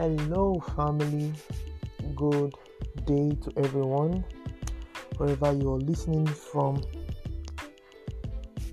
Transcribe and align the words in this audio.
Hello, 0.00 0.62
family. 0.76 1.32
Good 2.14 2.54
day 3.04 3.36
to 3.42 3.52
everyone, 3.56 4.24
wherever 5.16 5.52
you 5.52 5.72
are 5.72 5.80
listening 5.80 6.24
from, 6.24 6.80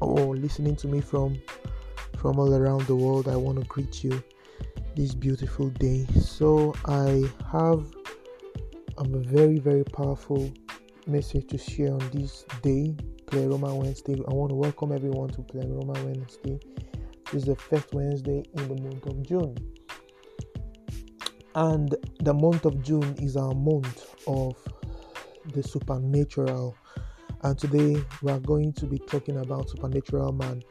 or 0.01 0.35
listening 0.35 0.75
to 0.75 0.87
me 0.87 1.01
from, 1.01 1.41
from 2.19 2.37
all 2.37 2.53
around 2.53 2.85
the 2.85 2.95
world. 2.95 3.27
I 3.27 3.37
want 3.37 3.59
to 3.59 3.65
greet 3.65 4.03
you 4.03 4.23
this 4.95 5.15
beautiful 5.15 5.69
day. 5.69 6.05
So 6.19 6.75
I 6.85 7.23
have 7.51 7.83
um, 8.99 9.15
a 9.15 9.19
very, 9.21 9.57
very 9.57 9.83
powerful 9.83 10.53
message 11.07 11.47
to 11.47 11.57
share 11.57 11.91
on 11.91 12.07
this 12.13 12.45
day, 12.61 12.95
Pleroma 13.25 13.73
Wednesday. 13.73 14.13
I 14.13 14.31
want 14.31 14.51
to 14.51 14.55
welcome 14.55 14.91
everyone 14.91 15.29
to 15.29 15.41
Pleroma 15.41 15.93
Wednesday. 16.05 16.59
This 17.31 17.41
is 17.41 17.45
the 17.45 17.55
first 17.55 17.91
Wednesday 17.95 18.43
in 18.53 18.67
the 18.67 18.79
month 18.79 19.07
of 19.07 19.23
June 19.23 19.57
and 21.55 21.95
the 22.19 22.33
month 22.33 22.65
of 22.65 22.83
June 22.83 23.15
is 23.19 23.37
our 23.37 23.53
month 23.53 24.13
of 24.27 24.55
the 25.53 25.63
supernatural. 25.63 26.75
And 27.43 27.57
today 27.57 28.03
we 28.21 28.31
are 28.31 28.39
going 28.39 28.73
to 28.73 28.85
be 28.85 28.99
talking 28.99 29.37
about 29.37 29.69
supernatural 29.69 30.33
man. 30.33 30.61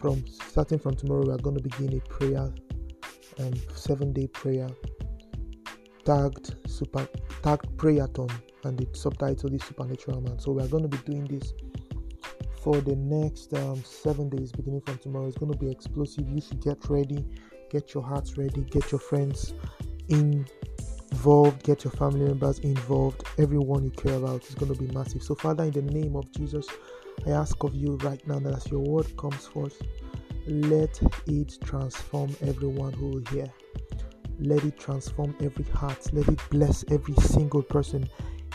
From 0.00 0.24
starting 0.28 0.78
from 0.78 0.94
tomorrow, 0.94 1.26
we 1.26 1.32
are 1.32 1.38
going 1.38 1.56
to 1.56 1.62
begin 1.62 1.96
a 1.96 2.00
prayer, 2.08 2.52
um, 3.40 3.52
seven 3.74 4.12
day 4.12 4.28
prayer, 4.28 4.68
tagged 6.04 6.54
super 6.68 7.08
tagged 7.42 7.76
prayerton, 7.76 8.30
and 8.64 8.78
the 8.78 8.86
subtitle 8.96 9.52
is 9.52 9.62
supernatural 9.64 10.20
man. 10.20 10.38
So 10.38 10.52
we 10.52 10.62
are 10.62 10.68
going 10.68 10.88
to 10.88 10.96
be 10.96 10.98
doing 10.98 11.24
this 11.24 11.52
for 12.60 12.80
the 12.80 12.94
next 12.96 13.54
um, 13.54 13.82
seven 13.84 14.28
days, 14.28 14.52
beginning 14.52 14.82
from 14.82 14.98
tomorrow. 14.98 15.26
It's 15.26 15.38
going 15.38 15.52
to 15.52 15.58
be 15.58 15.70
explosive. 15.70 16.28
You 16.28 16.40
should 16.40 16.62
get 16.62 16.78
ready, 16.88 17.24
get 17.70 17.94
your 17.94 18.02
hearts 18.04 18.36
ready, 18.36 18.62
get 18.62 18.90
your 18.92 19.00
friends 19.00 19.54
involved, 20.12 21.62
get 21.64 21.84
your 21.84 21.92
family 21.92 22.26
members 22.26 22.58
involved, 22.60 23.24
everyone 23.38 23.84
you 23.84 23.90
care 23.90 24.14
about 24.14 24.44
is 24.44 24.54
going 24.54 24.72
to 24.72 24.80
be 24.80 24.92
massive. 24.92 25.22
So, 25.22 25.34
Father, 25.34 25.64
in 25.64 25.72
the 25.72 25.82
name 25.82 26.16
of 26.16 26.30
Jesus, 26.32 26.66
I 27.26 27.30
ask 27.30 27.62
of 27.62 27.74
you 27.74 27.96
right 28.02 28.26
now 28.26 28.38
that 28.40 28.54
as 28.54 28.66
your 28.70 28.80
word 28.80 29.16
comes 29.16 29.46
forth, 29.46 29.80
let 30.46 31.00
it 31.26 31.58
transform 31.62 32.34
everyone 32.42 32.92
who 32.94 33.08
will 33.08 33.24
hear. 33.30 33.46
Let 34.40 34.64
it 34.64 34.78
transform 34.78 35.36
every 35.40 35.64
heart. 35.66 36.12
Let 36.12 36.28
it 36.28 36.40
bless 36.50 36.84
every 36.90 37.14
single 37.14 37.62
person. 37.62 38.08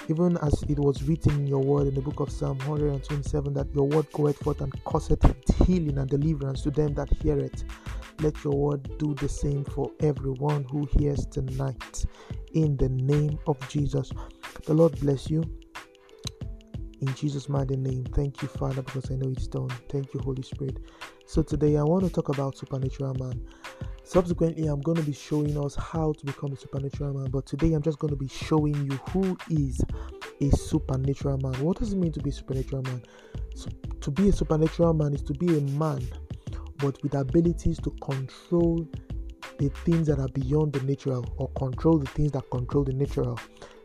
Even 0.09 0.37
as 0.37 0.63
it 0.63 0.79
was 0.79 1.03
written 1.03 1.33
in 1.33 1.47
your 1.47 1.61
word 1.61 1.87
in 1.87 1.93
the 1.93 2.01
book 2.01 2.19
of 2.19 2.29
Psalm 2.29 2.57
127, 2.59 3.53
that 3.53 3.73
your 3.73 3.87
word 3.87 4.07
goeth 4.13 4.37
forth 4.37 4.61
and 4.61 4.83
causeth 4.83 5.23
healing 5.65 5.97
and 5.97 6.09
deliverance 6.09 6.61
to 6.63 6.71
them 6.71 6.93
that 6.95 7.09
hear 7.21 7.37
it. 7.39 7.63
Let 8.19 8.43
your 8.43 8.53
word 8.53 8.97
do 8.97 9.13
the 9.13 9.29
same 9.29 9.63
for 9.63 9.91
everyone 9.99 10.65
who 10.71 10.87
hears 10.97 11.25
tonight. 11.27 12.05
In 12.53 12.75
the 12.77 12.89
name 12.89 13.37
of 13.45 13.57
Jesus. 13.69 14.11
The 14.65 14.73
Lord 14.73 14.99
bless 14.99 15.29
you. 15.29 15.43
In 17.01 17.13
Jesus' 17.13 17.47
mighty 17.47 17.75
name. 17.75 18.05
Thank 18.05 18.41
you, 18.41 18.47
Father, 18.47 18.81
because 18.81 19.11
I 19.11 19.15
know 19.15 19.29
it's 19.29 19.47
done. 19.47 19.69
Thank 19.89 20.15
you, 20.15 20.19
Holy 20.21 20.41
Spirit. 20.41 20.79
So 21.27 21.43
today 21.43 21.77
I 21.77 21.83
want 21.83 22.05
to 22.05 22.09
talk 22.09 22.29
about 22.29 22.57
supernatural 22.57 23.13
man. 23.19 23.45
Subsequently, 24.03 24.65
I'm 24.67 24.81
going 24.81 24.97
to 24.97 25.03
be 25.03 25.13
showing 25.13 25.55
us 25.63 25.75
how 25.75 26.13
to 26.13 26.25
become 26.25 26.53
a 26.53 26.55
supernatural 26.55 27.13
man. 27.13 27.29
But 27.29 27.45
today 27.45 27.73
I'm 27.73 27.83
just 27.83 27.99
going 27.99 28.11
to 28.11 28.17
be 28.17 28.29
showing 28.29 28.89
you 28.89 28.97
who 29.11 29.37
is 29.49 29.79
a 30.41 30.49
supernatural 30.55 31.37
man. 31.37 31.53
What 31.63 31.77
does 31.77 31.93
it 31.93 31.97
mean 31.97 32.13
to 32.13 32.21
be 32.21 32.31
a 32.31 32.33
supernatural 32.33 32.81
man? 32.83 33.03
So, 33.53 33.69
to 34.01 34.09
be 34.09 34.29
a 34.29 34.31
supernatural 34.31 34.93
man 34.93 35.13
is 35.13 35.21
to 35.23 35.33
be 35.33 35.57
a 35.57 35.61
man 35.61 36.01
but 36.79 37.01
with 37.03 37.13
abilities 37.15 37.79
to 37.79 37.91
control 38.01 38.87
the 39.57 39.69
things 39.85 40.07
that 40.07 40.19
are 40.19 40.27
beyond 40.29 40.73
the 40.73 40.81
natural 40.81 41.25
or 41.37 41.49
control 41.49 41.97
the 41.97 42.07
things 42.07 42.31
that 42.31 42.49
control 42.51 42.83
the 42.83 42.93
natural. 42.93 43.39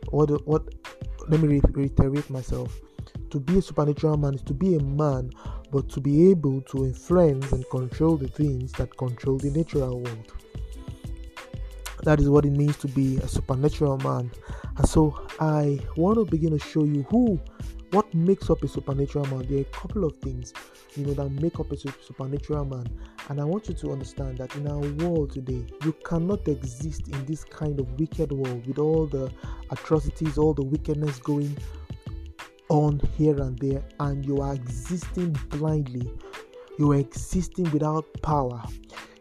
What 0.09 0.45
what 0.47 0.63
let 1.29 1.41
me 1.41 1.61
reiterate 1.71 2.29
myself. 2.29 2.79
To 3.31 3.39
be 3.39 3.57
a 3.57 3.61
supernatural 3.61 4.17
man 4.17 4.35
is 4.35 4.41
to 4.43 4.53
be 4.53 4.75
a 4.75 4.79
man, 4.79 5.31
but 5.71 5.89
to 5.89 5.99
be 5.99 6.29
able 6.29 6.61
to 6.61 6.85
influence 6.85 7.51
and 7.51 7.67
control 7.69 8.17
the 8.17 8.27
things 8.27 8.71
that 8.73 8.95
control 8.97 9.37
the 9.37 9.49
natural 9.49 10.01
world. 10.01 10.31
That 12.03 12.19
is 12.19 12.29
what 12.29 12.45
it 12.45 12.51
means 12.51 12.77
to 12.77 12.87
be 12.89 13.17
a 13.17 13.27
supernatural 13.27 13.97
man. 13.99 14.29
And 14.77 14.87
so 14.87 15.25
I 15.39 15.79
want 15.95 16.17
to 16.19 16.25
begin 16.25 16.51
to 16.51 16.59
show 16.59 16.83
you 16.83 17.03
who 17.03 17.39
what 17.93 18.11
makes 18.13 18.49
up 18.49 18.63
a 18.63 18.67
supernatural 18.67 19.25
man? 19.27 19.45
There 19.47 19.59
are 19.59 19.61
a 19.61 19.65
couple 19.65 20.03
of 20.03 20.15
things 20.17 20.51
you 20.95 21.05
know 21.05 21.13
that 21.13 21.29
make 21.29 21.59
up 21.59 21.71
a 21.71 21.77
supernatural 21.77 22.65
man. 22.65 22.87
And 23.29 23.39
i 23.39 23.43
want 23.43 23.69
you 23.69 23.75
to 23.75 23.91
understand 23.91 24.39
that 24.39 24.55
in 24.55 24.67
our 24.67 24.79
world 24.79 25.31
today 25.31 25.65
you 25.83 25.93
cannot 26.03 26.47
exist 26.47 27.07
in 27.07 27.25
this 27.25 27.43
kind 27.43 27.79
of 27.79 27.87
wicked 27.99 28.31
world 28.31 28.65
with 28.67 28.79
all 28.79 29.05
the 29.05 29.31
atrocities 29.69 30.37
all 30.37 30.53
the 30.53 30.63
wickedness 30.63 31.19
going 31.19 31.55
on 32.69 32.99
here 33.17 33.39
and 33.39 33.57
there 33.59 33.83
and 33.99 34.25
you 34.25 34.41
are 34.41 34.55
existing 34.55 35.33
blindly. 35.49 36.11
You 36.79 36.91
are 36.93 36.95
existing 36.95 37.69
without 37.71 38.05
power. 38.23 38.61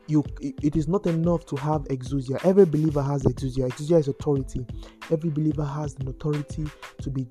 You 0.07 0.25
it 0.41 0.77
is 0.77 0.89
not 0.89 1.07
enough 1.07 1.45
to 1.47 1.57
have 1.57 1.83
exousia. 1.85 2.43
Every 2.45 2.65
believer 2.65 3.03
has 3.03 3.23
exousia. 3.25 3.71
Exousia 3.71 4.01
is 4.01 4.09
authority. 4.09 4.67
Every 5.11 5.31
believer 5.31 5.65
has 5.65 5.95
an 5.97 6.09
authority 6.09 6.67
to 7.03 7.11
be 7.11 7.29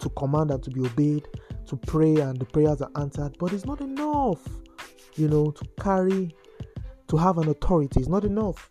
to 0.00 0.08
command 0.10 0.50
and 0.50 0.62
to 0.62 0.70
be 0.70 0.80
obeyed, 0.80 1.26
to 1.66 1.76
pray 1.76 2.16
and 2.16 2.38
the 2.38 2.44
prayers 2.44 2.80
are 2.82 2.90
answered. 2.96 3.36
But 3.38 3.52
it's 3.52 3.64
not 3.64 3.80
enough, 3.80 4.40
you 5.14 5.28
know, 5.28 5.50
to 5.50 5.64
carry, 5.80 6.34
to 7.08 7.16
have 7.16 7.38
an 7.38 7.48
authority. 7.48 8.00
It's 8.00 8.08
not 8.08 8.24
enough, 8.24 8.68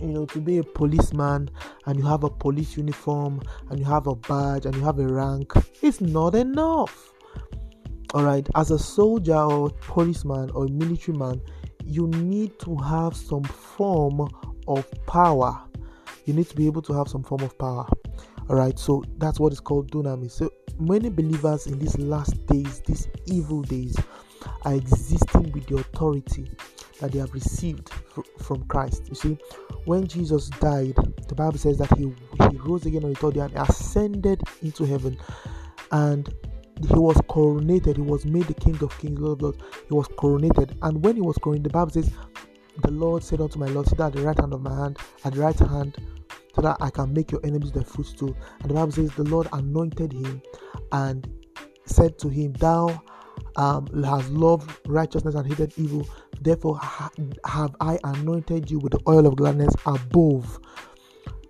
you 0.00 0.08
know, 0.08 0.26
to 0.26 0.40
be 0.40 0.58
a 0.58 0.62
policeman 0.64 1.50
and 1.86 1.98
you 1.98 2.04
have 2.04 2.24
a 2.24 2.30
police 2.30 2.76
uniform 2.76 3.40
and 3.70 3.78
you 3.78 3.84
have 3.84 4.06
a 4.06 4.14
badge 4.14 4.66
and 4.66 4.74
you 4.74 4.82
have 4.82 4.98
a 4.98 5.06
rank. 5.06 5.52
It's 5.82 6.00
not 6.00 6.34
enough. 6.34 7.12
All 8.14 8.22
right, 8.22 8.48
as 8.54 8.70
a 8.70 8.78
soldier 8.78 9.36
or 9.36 9.70
policeman 9.70 10.50
or 10.50 10.68
military 10.68 11.18
man, 11.18 11.40
you 11.84 12.06
need 12.06 12.58
to 12.60 12.76
have 12.76 13.16
some 13.16 13.42
form 13.42 14.28
of 14.68 14.86
power. 15.06 15.60
You 16.24 16.32
need 16.32 16.48
to 16.48 16.54
be 16.54 16.66
able 16.66 16.82
to 16.82 16.92
have 16.92 17.08
some 17.08 17.24
form 17.24 17.42
of 17.42 17.58
power. 17.58 17.86
All 18.48 18.56
right, 18.56 18.78
so 18.78 19.02
that's 19.18 19.40
what 19.40 19.52
is 19.52 19.60
called 19.60 19.90
dunamis. 19.90 20.32
So 20.32 20.50
many 20.78 21.08
believers 21.08 21.66
in 21.66 21.78
these 21.78 21.98
last 21.98 22.46
days, 22.46 22.80
these 22.80 23.08
evil 23.26 23.62
days, 23.62 23.96
are 24.62 24.74
existing 24.74 25.50
with 25.52 25.66
the 25.66 25.76
authority 25.76 26.50
that 27.00 27.12
they 27.12 27.18
have 27.18 27.32
received 27.32 27.90
from 28.40 28.64
Christ. 28.64 29.04
You 29.08 29.14
see, 29.14 29.38
when 29.86 30.06
Jesus 30.06 30.50
died, 30.60 30.94
the 31.26 31.34
Bible 31.34 31.58
says 31.58 31.78
that 31.78 31.96
he, 31.96 32.12
he 32.50 32.56
rose 32.58 32.84
again 32.84 33.04
on 33.04 33.10
the 33.10 33.16
third 33.18 33.34
day 33.34 33.40
and 33.40 33.54
ascended 33.56 34.42
into 34.62 34.84
heaven, 34.84 35.16
and 35.90 36.28
he 36.86 36.94
was 36.94 37.16
coronated. 37.22 37.96
He 37.96 38.02
was 38.02 38.26
made 38.26 38.44
the 38.44 38.54
King 38.54 38.76
of 38.82 38.96
Kings, 38.98 39.18
Lord 39.18 39.38
of 39.38 39.42
Lords. 39.42 39.58
He 39.88 39.94
was 39.94 40.08
coronated, 40.08 40.76
and 40.82 41.02
when 41.02 41.16
he 41.16 41.22
was 41.22 41.36
coronated, 41.38 41.64
the 41.64 41.70
Bible 41.70 41.92
says, 41.92 42.10
"The 42.82 42.90
Lord 42.90 43.22
said 43.22 43.40
unto 43.40 43.58
my 43.58 43.66
Lord, 43.66 43.88
sit 43.88 44.00
at 44.00 44.12
the 44.12 44.22
right 44.22 44.38
hand 44.38 44.52
of 44.52 44.60
my 44.60 44.74
hand, 44.74 44.98
at 45.24 45.32
the 45.32 45.40
right 45.40 45.58
hand 45.58 45.96
that 46.64 46.78
I 46.80 46.90
can 46.90 47.12
make 47.12 47.30
your 47.30 47.40
enemies 47.44 47.72
their 47.72 47.84
footstool. 47.84 48.36
And 48.60 48.70
the 48.70 48.74
Bible 48.74 48.92
says 48.92 49.10
the 49.12 49.24
Lord 49.24 49.48
anointed 49.52 50.12
him 50.12 50.42
and 50.92 51.30
said 51.84 52.18
to 52.20 52.28
him, 52.28 52.54
Thou 52.54 53.00
um, 53.56 53.86
has 54.04 54.28
loved 54.30 54.70
righteousness 54.86 55.34
and 55.34 55.46
hated 55.46 55.74
evil. 55.76 56.08
Therefore, 56.40 56.78
ha- 56.78 57.10
have 57.46 57.76
I 57.80 57.98
anointed 58.04 58.70
you 58.70 58.78
with 58.78 58.92
the 58.92 59.00
oil 59.08 59.26
of 59.26 59.36
gladness 59.36 59.74
above 59.86 60.58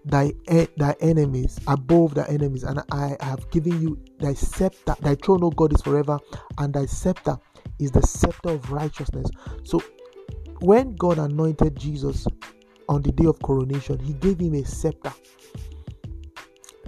thy 0.05 0.33
thy 0.77 0.95
enemies, 1.01 1.59
above 1.67 2.15
thy 2.15 2.25
enemies, 2.25 2.65
and 2.65 2.83
I 2.93 3.17
have 3.21 3.49
given 3.51 3.81
you 3.81 3.99
thy 4.19 4.35
scepter. 4.35 4.95
Thy 5.01 5.15
throne, 5.15 5.45
O 5.45 5.51
God, 5.51 5.73
is 5.73 5.81
forever, 5.83 6.19
and 6.59 6.75
thy 6.75 6.87
scepter 6.87 7.39
is 7.79 7.91
the 7.91 8.03
scepter 8.03 8.51
of 8.51 8.71
righteousness. 8.71 9.29
So, 9.63 9.83
when 10.61 10.95
God 10.97 11.19
anointed 11.19 11.77
Jesus 11.77 12.27
on 12.89 13.03
the 13.03 13.13
day 13.13 13.27
of 13.27 13.39
coronation, 13.41 13.99
he 13.99 14.13
gave 14.15 14.39
him 14.39 14.55
a 14.55 14.65
scepter. 14.65 15.13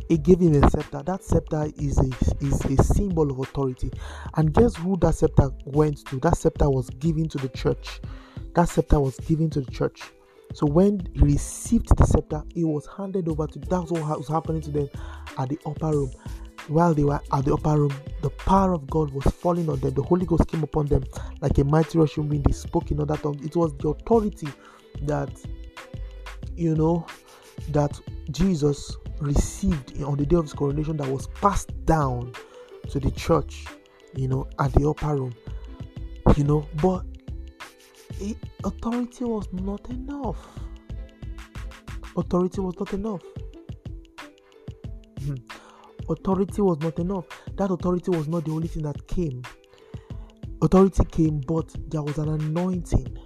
He 0.09 0.19
gave 0.19 0.41
him 0.41 0.63
a 0.63 0.71
scepter. 0.71 1.03
That 1.03 1.25
scepter 1.25 1.69
is 1.79 1.99
a 1.99 2.45
is 2.45 2.65
a 2.65 2.83
symbol 2.83 3.31
of 3.31 3.41
authority. 3.41 3.91
And 4.37 4.53
guess 4.53 4.77
who 4.77 4.97
that 4.99 5.15
scepter 5.17 5.51
went 5.65 6.07
to? 6.07 6.21
That 6.21 6.37
scepter 6.37 6.71
was 6.71 6.91
given 6.91 7.29
to 7.31 7.39
the 7.39 7.49
church. 7.49 8.01
That 8.55 8.69
scepter 8.69 9.01
was 9.01 9.17
given 9.19 9.51
to 9.51 9.61
the 9.61 9.71
church. 9.71 10.03
So 10.55 10.67
when 10.67 11.01
he 11.13 11.21
received 11.21 11.97
the 11.97 12.07
scepter, 12.07 12.43
it 12.55 12.65
was 12.65 12.89
handed 12.97 13.29
over 13.29 13.47
to 13.47 13.59
that's 13.59 13.91
what 13.91 14.19
was 14.19 14.29
happening 14.29 14.63
to 14.63 14.71
them 14.71 14.89
at 15.39 15.49
the 15.49 15.59
upper 15.67 15.91
room. 15.91 16.11
While 16.69 16.95
they 16.95 17.05
were 17.05 17.21
at 17.33 17.45
the 17.45 17.55
upper 17.55 17.79
room, 17.79 17.95
the 18.23 18.31
power 18.31 18.73
of 18.73 18.89
God 18.89 19.13
was 19.13 19.25
falling 19.25 19.69
on 19.69 19.81
them. 19.81 19.95
The 19.95 20.03
Holy 20.03 20.25
Ghost 20.27 20.49
came 20.49 20.63
upon 20.63 20.87
them 20.87 21.05
like 21.41 21.59
a 21.59 21.65
mighty 21.65 21.99
rushing 21.99 22.29
wind. 22.29 22.45
They 22.45 22.53
spoke 22.53 22.91
in 22.91 23.01
other 23.01 23.17
tongues. 23.17 23.45
It 23.45 23.55
was 23.55 23.73
the 23.79 23.89
authority 23.89 24.49
that 25.03 25.31
you 26.57 26.75
know, 26.75 27.07
that 27.71 27.99
Jesus 28.31 28.97
received 29.21 30.03
on 30.03 30.17
the 30.17 30.27
day 30.27 30.37
of 30.37 30.45
his 30.45 30.53
coronation 30.53 30.97
that 30.99 31.09
was 31.09 31.27
passed 31.29 31.73
down 31.87 32.33
to 32.91 33.01
the 33.01 33.11
church, 33.13 33.65
you 34.15 34.29
know, 34.29 34.47
at 34.59 34.73
the 34.75 34.89
upper 34.89 35.17
room, 35.17 35.35
you 36.37 36.45
know, 36.45 36.67
but 36.83 37.05
it, 38.21 38.37
authority 38.65 39.25
was 39.25 39.49
not 39.53 39.89
enough. 39.91 40.39
authority 42.17 42.61
was 42.61 42.75
not 42.79 42.93
enough. 42.93 43.23
Hmm. 45.25 45.35
Authority 46.09 46.63
was 46.63 46.79
not 46.81 46.99
enough. 46.99 47.25
That 47.57 47.71
authority 47.71 48.11
was 48.11 48.29
not 48.29 48.45
the 48.45 48.53
only 48.53 48.69
thing 48.69 48.85
that 48.85 49.07
came. 49.09 49.43
Authority 50.63 51.05
came, 51.05 51.41
but 51.41 51.75
there 51.91 52.03
was 52.03 52.19
an 52.19 52.29
anointing. 52.29 53.19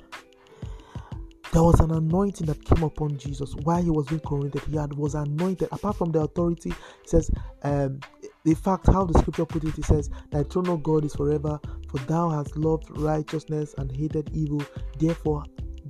There 1.53 1.63
was 1.65 1.81
an 1.81 1.91
anointing 1.91 2.47
that 2.47 2.65
came 2.65 2.85
upon 2.85 3.19
Jesus 3.19 3.55
while 3.57 3.83
he 3.83 3.91
was 3.91 4.07
being 4.07 4.21
coronated. 4.21 4.65
He 4.67 4.77
had 4.77 4.93
was 4.95 5.15
anointed. 5.17 5.69
Apart 5.73 5.97
from 5.97 6.13
the 6.13 6.21
authority, 6.21 6.73
says 7.07 7.31
um, 7.63 7.99
the 8.45 8.55
fact 8.55 8.87
how 8.87 9.05
the 9.05 9.19
scripture 9.19 9.47
put 9.47 9.65
it, 9.65 9.77
it 9.77 9.85
says, 9.85 10.11
Thy 10.31 10.45
throne 10.45 10.81
God 10.83 11.05
is 11.05 11.15
forever, 11.15 11.59
for 11.91 11.99
thou 12.07 12.31
hast 12.31 12.57
loved 12.57 12.85
righteousness 12.99 13.75
and 13.79 13.91
hated 13.91 14.31
evil. 14.33 14.63
Therefore, 14.99 15.45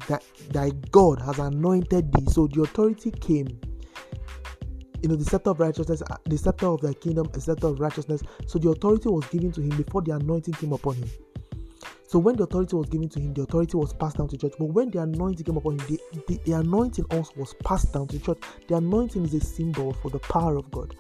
that 0.09 0.25
thy 0.51 0.71
God 0.91 1.21
has 1.21 1.39
anointed 1.39 2.13
thee. 2.13 2.27
So 2.29 2.47
the 2.47 2.63
authority 2.63 3.11
came. 3.11 3.61
You 5.03 5.09
know, 5.11 5.17
the 5.17 5.25
scepter 5.25 5.51
of 5.51 5.61
righteousness, 5.61 6.03
uh, 6.11 6.17
the 6.27 6.39
scepter 6.39 6.67
of 6.67 6.81
thy 6.81 6.93
kingdom, 6.95 7.29
the 7.33 7.41
scepter 7.41 7.69
of 7.69 7.81
righteousness. 7.81 8.23
So 8.47 8.59
the 8.59 8.71
authority 8.71 9.09
was 9.09 9.27
given 9.27 9.53
to 9.53 9.61
him 9.63 9.71
before 9.77 10.03
the 10.03 10.13
anointing 10.13 10.55
came 10.55 10.73
upon 10.73 10.97
him. 10.97 11.09
So 12.11 12.19
when 12.19 12.35
the 12.35 12.43
authority 12.43 12.75
was 12.75 12.89
given 12.89 13.09
to 13.11 13.21
him, 13.21 13.35
the 13.35 13.43
authority 13.43 13.77
was 13.77 13.93
passed 13.93 14.17
down 14.17 14.27
to 14.31 14.37
church. 14.37 14.55
But 14.59 14.65
when 14.65 14.91
the 14.91 14.99
anointing 14.99 15.47
came 15.47 15.57
upon 15.57 15.79
him, 15.79 15.87
the, 15.87 16.01
the, 16.27 16.41
the 16.45 16.53
anointing 16.55 17.05
also 17.13 17.31
was 17.37 17.55
passed 17.63 17.93
down 17.93 18.09
to 18.09 18.19
church. 18.19 18.39
The 18.67 18.79
anointing 18.79 19.27
is 19.27 19.35
a 19.35 19.41
symbol 19.41 19.93
for 19.93 20.11
the 20.11 20.19
power 20.19 20.57
of 20.57 20.69
God. 20.73 20.97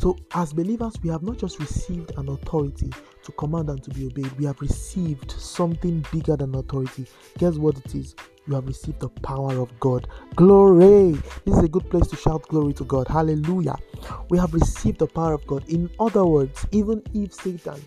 So, 0.00 0.18
as 0.34 0.52
believers, 0.52 0.92
we 1.02 1.08
have 1.08 1.22
not 1.22 1.38
just 1.38 1.58
received 1.58 2.12
an 2.18 2.28
authority 2.28 2.90
to 3.22 3.32
command 3.32 3.70
and 3.70 3.82
to 3.82 3.88
be 3.92 4.04
obeyed, 4.04 4.30
we 4.32 4.44
have 4.44 4.60
received 4.60 5.30
something 5.30 6.04
bigger 6.12 6.36
than 6.36 6.54
authority. 6.54 7.06
Guess 7.38 7.54
what 7.54 7.78
it 7.78 7.94
is? 7.94 8.14
You 8.46 8.56
have 8.56 8.66
received 8.66 9.00
the 9.00 9.08
power 9.08 9.54
of 9.54 9.80
God. 9.80 10.06
Glory! 10.36 11.12
This 11.46 11.56
is 11.56 11.64
a 11.64 11.68
good 11.68 11.88
place 11.88 12.08
to 12.08 12.16
shout 12.16 12.46
glory 12.48 12.74
to 12.74 12.84
God. 12.84 13.08
Hallelujah! 13.08 13.76
We 14.28 14.36
have 14.36 14.52
received 14.52 14.98
the 14.98 15.06
power 15.06 15.32
of 15.32 15.46
God. 15.46 15.66
In 15.70 15.88
other 15.98 16.26
words, 16.26 16.66
even 16.72 17.02
if 17.14 17.32
Satan, 17.32 17.80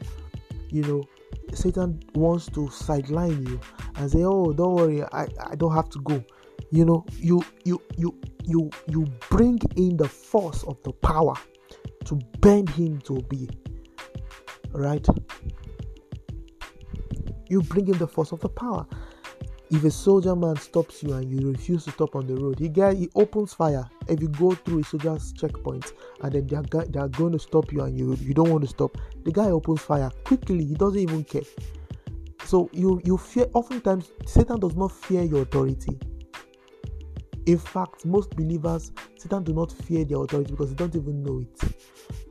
you 0.71 0.81
know, 0.81 1.07
Satan 1.53 1.99
wants 2.13 2.47
to 2.47 2.69
sideline 2.69 3.45
you 3.47 3.59
and 3.95 4.11
say, 4.11 4.23
"Oh, 4.23 4.53
don't 4.53 4.75
worry, 4.75 5.03
I, 5.03 5.27
I 5.39 5.55
don't 5.55 5.73
have 5.73 5.89
to 5.89 5.99
go." 5.99 6.23
You 6.71 6.85
know, 6.85 7.05
you 7.17 7.43
you 7.65 7.81
you 7.97 8.19
you 8.45 8.69
you 8.87 9.05
bring 9.29 9.59
in 9.75 9.97
the 9.97 10.07
force 10.07 10.63
of 10.63 10.81
the 10.83 10.91
power 10.91 11.33
to 12.05 12.15
bend 12.39 12.69
him 12.69 12.99
to 13.01 13.17
obey. 13.17 13.47
Right? 14.71 15.05
You 17.49 17.61
bring 17.61 17.87
in 17.87 17.97
the 17.97 18.07
force 18.07 18.31
of 18.31 18.41
the 18.41 18.49
power. 18.49 18.85
If 19.69 19.83
a 19.83 19.91
soldier 19.91 20.35
man 20.35 20.55
stops 20.55 21.03
you 21.03 21.13
and 21.13 21.29
you 21.29 21.51
refuse 21.51 21.83
to 21.85 21.91
stop 21.91 22.15
on 22.15 22.25
the 22.25 22.35
road, 22.35 22.57
he 22.57 22.69
get 22.69 22.95
he 22.95 23.09
opens 23.15 23.53
fire. 23.53 23.89
If 24.07 24.21
you 24.21 24.29
go 24.29 24.51
through 24.51 24.79
a 24.79 24.83
soldier's 24.85 25.33
checkpoint 25.33 25.91
and 26.21 26.31
then 26.31 26.47
they 26.47 26.55
are, 26.55 26.85
they 26.85 26.99
are 26.99 27.09
going 27.09 27.33
to 27.33 27.39
stop 27.39 27.73
you 27.73 27.81
and 27.81 27.97
you 27.97 28.15
you 28.15 28.33
don't 28.33 28.49
want 28.49 28.63
to 28.63 28.69
stop, 28.69 28.97
the 29.25 29.31
guy 29.31 29.51
opens 29.51 29.81
fire 29.81 30.09
quickly. 30.23 30.63
He 30.63 30.73
doesn't 30.73 30.99
even 30.99 31.25
care. 31.25 31.43
So 32.45 32.69
you 32.71 33.01
you 33.03 33.17
fear. 33.17 33.47
Oftentimes, 33.53 34.11
Satan 34.25 34.59
does 34.61 34.75
not 34.75 34.93
fear 34.93 35.23
your 35.23 35.41
authority. 35.41 35.99
In 37.47 37.57
fact, 37.57 38.05
most 38.05 38.35
believers, 38.35 38.91
Satan 39.17 39.41
do 39.41 39.53
not 39.53 39.71
fear 39.71 40.03
their 40.03 40.21
authority 40.21 40.51
because 40.51 40.69
they 40.69 40.75
don't 40.75 40.93
even 40.95 41.23
know 41.23 41.39
it. 41.39 41.73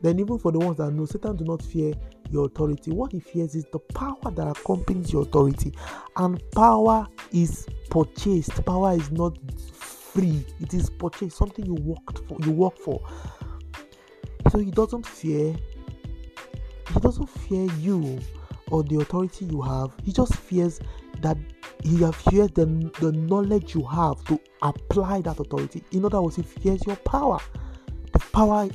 Then, 0.03 0.21
even 0.21 0.39
for 0.39 0.53
the 0.53 0.59
ones 0.59 0.77
that 0.77 0.91
know, 0.91 1.07
Satan 1.07 1.37
do 1.37 1.45
not 1.45 1.63
fear 1.63 1.95
your 2.31 2.47
authority. 2.47 2.91
What 2.93 3.13
he 3.13 3.21
fears 3.21 3.55
is 3.55 3.65
the 3.73 3.79
power 3.79 4.31
that 4.31 4.47
accompanies 4.47 5.11
your 5.11 5.23
authority, 5.23 5.73
and 6.17 6.39
power 6.53 7.09
is 7.33 7.67
purchased. 7.89 8.63
Power 8.67 8.93
is 8.93 9.11
not 9.11 9.39
free; 9.63 10.45
it 10.61 10.75
is 10.75 10.91
purchased. 10.91 11.39
Something 11.39 11.65
you 11.65 11.75
worked 11.75 12.19
for. 12.29 12.37
You 12.45 12.53
work 12.53 12.77
for. 12.79 13.03
So 14.51 14.59
he 14.59 14.71
doesn't 14.71 15.07
fear. 15.07 15.57
He 16.93 17.01
doesn't 17.01 17.31
fear 17.31 17.65
you 17.79 18.19
or 18.71 18.83
the 18.83 18.97
authority 18.97 19.47
you 19.47 19.63
have. 19.63 19.93
He 20.05 20.13
just 20.13 20.37
fears 20.37 20.79
that 21.23 21.39
he 21.87 21.99
fears 21.99 22.51
the, 22.53 22.67
the 23.01 23.13
knowledge 23.13 23.75
you 23.75 23.85
have 23.87 24.23
to 24.25 24.41
apply 24.63 25.21
that 25.23 25.39
authority. 25.39 25.85
In 25.93 26.05
other 26.05 26.21
words, 26.21 26.37
he 26.37 26.43
fears 26.43 26.85
your 26.87 26.97
power. 26.97 27.39
The 28.13 28.19
power 28.19 28.69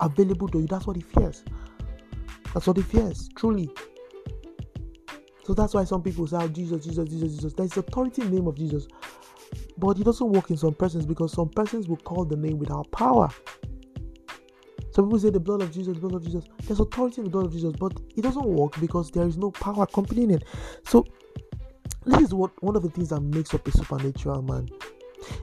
available 0.00 0.48
to 0.48 0.60
you, 0.60 0.66
that's 0.66 0.86
what 0.86 0.96
he 0.96 1.02
fears. 1.02 1.44
That's 2.54 2.66
what 2.66 2.78
he 2.78 2.82
fears, 2.82 3.28
truly. 3.36 3.70
So 5.44 5.54
that's 5.54 5.74
why 5.74 5.84
some 5.84 6.02
people 6.02 6.26
say, 6.26 6.38
oh, 6.40 6.48
Jesus, 6.48 6.84
Jesus, 6.84 7.08
Jesus, 7.08 7.34
Jesus. 7.34 7.52
There's 7.52 7.76
authority 7.76 8.22
in 8.22 8.30
the 8.30 8.36
name 8.36 8.46
of 8.46 8.56
Jesus. 8.56 8.88
But 9.78 9.98
it 9.98 10.04
doesn't 10.04 10.28
work 10.28 10.50
in 10.50 10.56
some 10.56 10.74
persons 10.74 11.06
because 11.06 11.32
some 11.32 11.50
persons 11.50 11.86
will 11.86 11.98
call 11.98 12.24
the 12.24 12.36
name 12.36 12.58
without 12.58 12.90
power. 12.92 13.28
Some 14.90 15.04
people 15.04 15.18
say 15.18 15.28
the 15.28 15.38
blood 15.38 15.60
of 15.60 15.70
Jesus, 15.70 15.98
blood 15.98 16.14
of 16.14 16.24
Jesus. 16.24 16.44
There's 16.64 16.80
authority 16.80 17.20
in 17.20 17.24
the 17.24 17.30
blood 17.30 17.44
of 17.44 17.52
Jesus, 17.52 17.74
but 17.78 17.92
it 18.16 18.22
doesn't 18.22 18.46
work 18.46 18.80
because 18.80 19.10
there 19.10 19.26
is 19.26 19.36
no 19.36 19.50
power 19.50 19.82
accompanying 19.82 20.30
it. 20.30 20.44
So 20.88 21.04
this 22.06 22.20
is 22.20 22.34
what 22.34 22.52
one 22.62 22.76
of 22.76 22.82
the 22.82 22.90
things 22.90 23.08
that 23.08 23.20
makes 23.20 23.52
up 23.52 23.66
a 23.66 23.72
supernatural 23.72 24.40
man. 24.42 24.68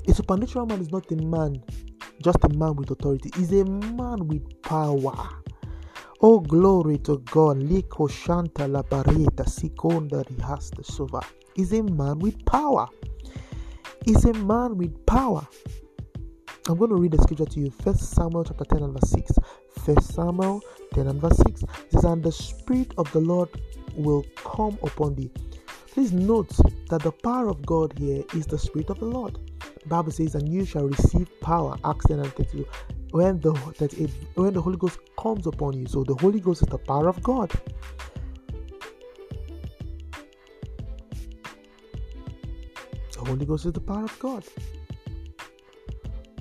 A 0.07 0.13
supernatural 0.13 0.65
man 0.65 0.79
is 0.79 0.91
not 0.91 1.11
a 1.11 1.15
man, 1.17 1.61
just 2.23 2.43
a 2.43 2.49
man 2.49 2.75
with 2.75 2.89
authority. 2.89 3.29
He's 3.35 3.51
a 3.51 3.65
man 3.65 4.27
with 4.27 4.61
power. 4.61 5.29
Oh, 6.21 6.39
glory 6.39 6.99
to 6.99 7.17
God. 7.31 7.57
Liko 7.57 8.09
Shanta 8.09 8.65
La 8.65 8.81
Sikonda 8.83 10.23
Rihasta 10.23 10.85
Sova. 10.85 11.21
He's 11.53 11.73
a 11.73 11.83
man 11.83 12.19
with 12.19 12.43
power. 12.45 12.87
He's 14.05 14.23
a 14.23 14.33
man 14.33 14.77
with 14.77 15.05
power. 15.05 15.45
I'm 16.69 16.77
going 16.77 16.91
to 16.91 16.95
read 16.95 17.11
the 17.11 17.21
scripture 17.21 17.45
to 17.45 17.59
you. 17.59 17.71
First 17.71 18.11
Samuel 18.15 18.45
chapter 18.45 18.63
10 18.63 18.83
and 18.83 18.93
verse 18.93 19.11
6. 19.11 19.31
First 19.85 20.13
Samuel 20.13 20.61
10 20.93 21.07
and 21.07 21.19
verse 21.19 21.35
6. 21.45 21.63
It 21.63 21.69
says, 21.91 22.05
And 22.05 22.23
the 22.23 22.31
Spirit 22.31 22.93
of 22.97 23.11
the 23.11 23.19
Lord 23.19 23.49
will 23.95 24.23
come 24.37 24.77
upon 24.81 25.15
thee 25.15 25.29
Please 25.93 26.11
note 26.11 26.49
that 26.89 27.03
the 27.03 27.11
power 27.11 27.47
of 27.49 27.63
God 27.67 27.93
here 27.99 28.23
is 28.33 28.47
the 28.47 28.57
Spirit 28.57 28.89
of 28.89 28.97
the 28.97 29.05
Lord. 29.05 29.37
The 29.83 29.87
Bible 29.87 30.11
says, 30.11 30.33
and 30.33 30.49
you 30.49 30.65
shall 30.65 30.85
receive 30.85 31.29
power, 31.39 31.77
Acts 31.85 32.07
10 32.07 32.17
and 32.17 32.33
32, 32.33 32.65
when 33.11 33.39
the, 33.41 33.51
when 34.33 34.55
the 34.55 34.59
Holy 34.59 34.77
Ghost 34.77 34.97
comes 35.19 35.45
upon 35.45 35.73
you. 35.73 35.85
So 35.85 36.03
the 36.03 36.15
Holy 36.15 36.39
Ghost 36.39 36.63
is 36.63 36.69
the 36.69 36.79
power 36.79 37.07
of 37.07 37.21
God. 37.21 37.51
The 43.11 43.19
Holy 43.19 43.45
Ghost 43.45 43.67
is 43.67 43.73
the 43.73 43.79
power 43.79 44.05
of 44.05 44.17
God. 44.17 44.43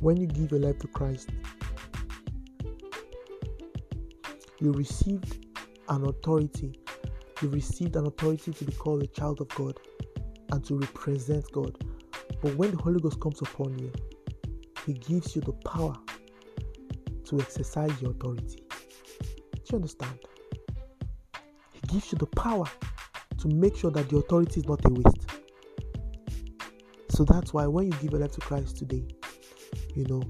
When 0.00 0.16
you 0.16 0.28
give 0.28 0.50
your 0.50 0.60
life 0.60 0.78
to 0.78 0.86
Christ, 0.86 1.28
you 4.60 4.72
received 4.72 5.44
an 5.90 6.06
authority 6.06 6.81
you 7.42 7.48
received 7.48 7.96
an 7.96 8.06
authority 8.06 8.52
to 8.52 8.64
be 8.64 8.72
called 8.72 9.02
a 9.02 9.06
child 9.08 9.40
of 9.40 9.48
God 9.48 9.78
and 10.52 10.64
to 10.64 10.78
represent 10.78 11.50
God. 11.52 11.76
But 12.40 12.54
when 12.56 12.70
the 12.70 12.76
Holy 12.76 13.00
Ghost 13.00 13.20
comes 13.20 13.40
upon 13.40 13.78
you, 13.78 13.92
He 14.86 14.94
gives 14.94 15.34
you 15.34 15.42
the 15.42 15.52
power 15.52 15.94
to 17.26 17.40
exercise 17.40 17.90
your 18.00 18.12
authority. 18.12 18.62
Do 19.54 19.60
you 19.70 19.76
understand? 19.76 20.18
He 21.72 21.80
gives 21.88 22.12
you 22.12 22.18
the 22.18 22.26
power 22.26 22.66
to 23.38 23.48
make 23.48 23.76
sure 23.76 23.90
that 23.90 24.08
the 24.08 24.18
authority 24.18 24.60
is 24.60 24.66
not 24.66 24.84
a 24.84 24.90
waste. 24.90 25.30
So 27.10 27.24
that's 27.24 27.52
why 27.52 27.66
when 27.66 27.86
you 27.86 27.92
give 27.92 28.12
your 28.12 28.20
life 28.20 28.32
to 28.32 28.40
Christ 28.40 28.78
today, 28.78 29.04
you 29.94 30.04
know, 30.04 30.22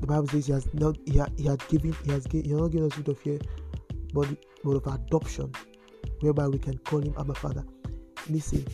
the 0.00 0.06
Bible 0.06 0.28
says 0.28 0.46
He 0.46 0.52
has 0.52 0.72
not 0.74 0.96
He, 1.06 1.18
ha, 1.18 1.26
he 1.36 1.44
given 1.68 1.94
He 2.04 2.12
has 2.12 2.26
given 2.26 2.44
He 2.44 2.50
has 2.52 2.60
not 2.60 2.68
given 2.68 2.86
us 2.86 2.92
spirit 2.92 3.08
of 3.08 3.18
fear, 3.18 3.38
but, 4.12 4.28
but 4.62 4.70
of 4.72 4.86
adoption 4.86 5.52
whereby 6.20 6.48
we 6.48 6.58
can 6.58 6.78
call 6.78 7.00
him 7.00 7.14
Abba 7.18 7.34
Father. 7.34 7.64
Listen, 8.28 8.66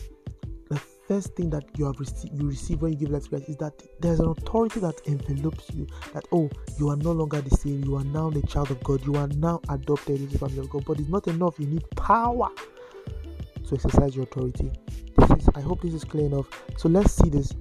the 0.69 0.77
first 1.07 1.35
thing 1.35 1.49
that 1.49 1.65
you 1.77 1.85
have 1.85 1.99
received 1.99 2.39
you 2.39 2.47
receive 2.47 2.81
when 2.81 2.93
you 2.93 2.99
give 2.99 3.09
life 3.09 3.23
to 3.23 3.29
Christ 3.29 3.49
is 3.49 3.57
that 3.57 3.73
there's 3.99 4.19
an 4.19 4.29
authority 4.29 4.79
that 4.79 4.95
envelopes 5.05 5.69
you. 5.73 5.87
That 6.13 6.25
oh, 6.31 6.49
you 6.77 6.89
are 6.89 6.95
no 6.97 7.11
longer 7.11 7.41
the 7.41 7.55
same, 7.57 7.83
you 7.83 7.95
are 7.97 8.03
now 8.03 8.29
the 8.29 8.41
child 8.43 8.71
of 8.71 8.81
God, 8.83 9.05
you 9.05 9.15
are 9.15 9.27
now 9.27 9.61
adopted 9.69 10.21
into 10.21 10.33
the 10.33 10.39
family 10.39 10.59
of 10.59 10.69
God. 10.69 10.85
But 10.85 10.99
it's 10.99 11.09
not 11.09 11.27
enough, 11.27 11.59
you 11.59 11.67
need 11.67 11.83
power 11.95 12.49
to 13.67 13.75
exercise 13.75 14.15
your 14.15 14.23
authority. 14.23 14.71
This 15.17 15.31
is 15.31 15.49
I 15.55 15.61
hope 15.61 15.81
this 15.81 15.93
is 15.93 16.03
clear 16.03 16.25
enough. 16.25 16.47
So 16.77 16.89
let's 16.89 17.13
see 17.13 17.29
this. 17.29 17.51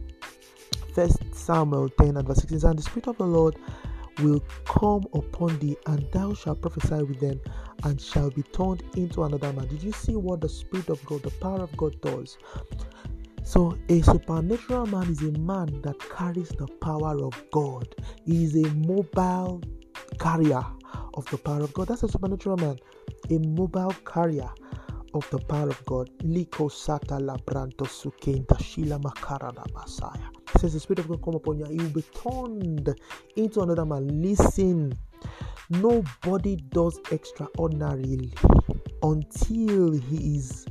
First 0.95 1.19
Samuel 1.35 1.89
10 1.89 2.17
and 2.17 2.27
verse 2.27 2.39
16 2.39 2.69
and 2.69 2.79
the 2.79 2.83
Spirit 2.83 3.07
of 3.07 3.19
the 3.19 3.27
Lord 3.27 3.57
will 4.23 4.43
come 4.65 5.07
upon 5.15 5.59
thee, 5.59 5.77
and 5.87 6.07
thou 6.13 6.35
shalt 6.35 6.61
prophesy 6.61 7.03
with 7.03 7.21
them, 7.21 7.41
and 7.85 8.01
shall 8.01 8.31
be 8.31 8.43
turned 8.43 8.83
into 8.97 9.25
another 9.25 9.53
man. 9.53 9.69
Did 9.69 9.83
you 9.83 9.93
see 9.93 10.17
what 10.17 10.41
the 10.41 10.49
Spirit 10.49 10.89
of 10.89 11.05
God, 11.05 11.23
the 11.23 11.31
power 11.31 11.63
of 11.63 11.77
God 11.77 12.01
does? 12.01 12.39
So, 13.43 13.77
a 13.89 14.01
supernatural 14.03 14.87
man 14.87 15.11
is 15.11 15.23
a 15.23 15.33
man 15.39 15.81
that 15.83 15.99
carries 16.11 16.51
the 16.51 16.69
power 16.81 17.25
of 17.25 17.43
God. 17.51 17.95
He 18.25 18.45
is 18.45 18.55
a 18.55 18.69
mobile 18.75 19.63
carrier 20.19 20.65
of 21.15 21.27
the 21.31 21.39
power 21.39 21.63
of 21.63 21.73
God. 21.73 21.89
That's 21.89 22.03
a 22.03 22.09
supernatural 22.09 22.59
man, 22.59 22.77
a 23.31 23.39
mobile 23.39 23.95
carrier 24.05 24.51
of 25.15 25.29
the 25.31 25.39
power 25.39 25.69
of 25.69 25.85
God. 25.87 26.11
Liko 26.19 26.71
sata 26.71 27.19
labranto 27.19 27.87
sukenta 27.87 28.61
shila 28.63 28.99
makarada 28.99 29.65
says 30.59 30.75
the 30.75 30.81
Spirit 30.81 30.99
of 31.01 31.09
God 31.09 31.23
come 31.23 31.35
upon 31.35 31.59
you, 31.59 31.67
you 31.71 31.83
will 31.83 31.91
be 31.91 32.03
turned 32.03 32.95
into 33.37 33.61
another 33.61 33.87
man. 33.87 34.23
Listen, 34.23 34.93
nobody 35.71 36.57
does 36.57 36.99
extraordinarily 37.13 38.33
until 39.03 39.93
he 39.93 40.37
is 40.37 40.67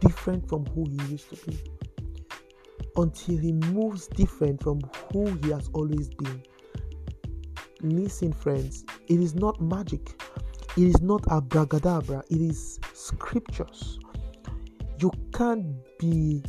different 0.00 0.48
from 0.48 0.64
who 0.66 0.88
he 0.88 1.10
used 1.10 1.28
to 1.30 1.50
be. 1.50 1.58
Until 2.96 3.36
he 3.36 3.52
moves 3.52 4.06
different 4.08 4.62
from 4.62 4.80
who 5.12 5.26
he 5.42 5.50
has 5.50 5.68
always 5.72 6.08
been. 6.08 6.42
Listen, 7.80 8.32
friends, 8.32 8.84
it 9.08 9.20
is 9.20 9.34
not 9.34 9.60
magic, 9.60 10.20
it 10.76 10.84
is 10.84 11.00
not 11.00 11.20
abracadabra, 11.30 12.22
it 12.30 12.40
is 12.40 12.80
scriptures. 12.92 13.98
You 15.00 15.12
can't 15.32 15.76
be 15.98 16.42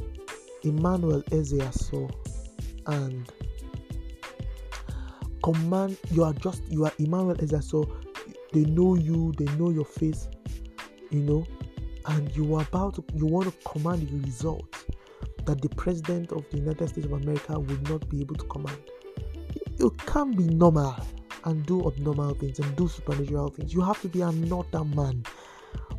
Emmanuel 0.63 1.21
Ezeaso 1.29 2.11
and 2.87 3.31
command 5.53 5.97
you 6.11 6.23
are 6.23 6.33
just 6.33 6.61
you 6.69 6.85
are 6.85 6.93
Emmanuel 6.99 7.35
Ezeaso 7.35 7.89
they 8.53 8.61
know 8.65 8.95
you 8.95 9.33
they 9.37 9.45
know 9.57 9.69
your 9.69 9.85
face 9.85 10.27
you 11.11 11.21
know 11.21 11.45
and 12.05 12.35
you 12.35 12.55
are 12.55 12.63
about 12.63 12.95
to 12.95 13.03
you 13.15 13.25
want 13.25 13.47
to 13.47 13.69
command 13.69 14.07
the 14.07 14.27
result 14.27 14.85
that 15.45 15.61
the 15.61 15.69
president 15.69 16.31
of 16.31 16.45
the 16.51 16.57
United 16.57 16.89
States 16.89 17.05
of 17.07 17.13
America 17.13 17.59
will 17.59 17.79
not 17.89 18.07
be 18.09 18.21
able 18.21 18.35
to 18.35 18.45
command. 18.45 18.77
You 19.77 19.91
can't 20.05 20.37
be 20.37 20.43
normal 20.43 20.95
and 21.45 21.65
do 21.65 21.87
abnormal 21.87 22.35
things 22.35 22.59
and 22.59 22.75
do 22.75 22.87
supernatural 22.87 23.49
things. 23.49 23.73
You 23.73 23.81
have 23.81 23.99
to 24.01 24.09
be 24.09 24.21
another 24.21 24.83
man. 24.83 25.23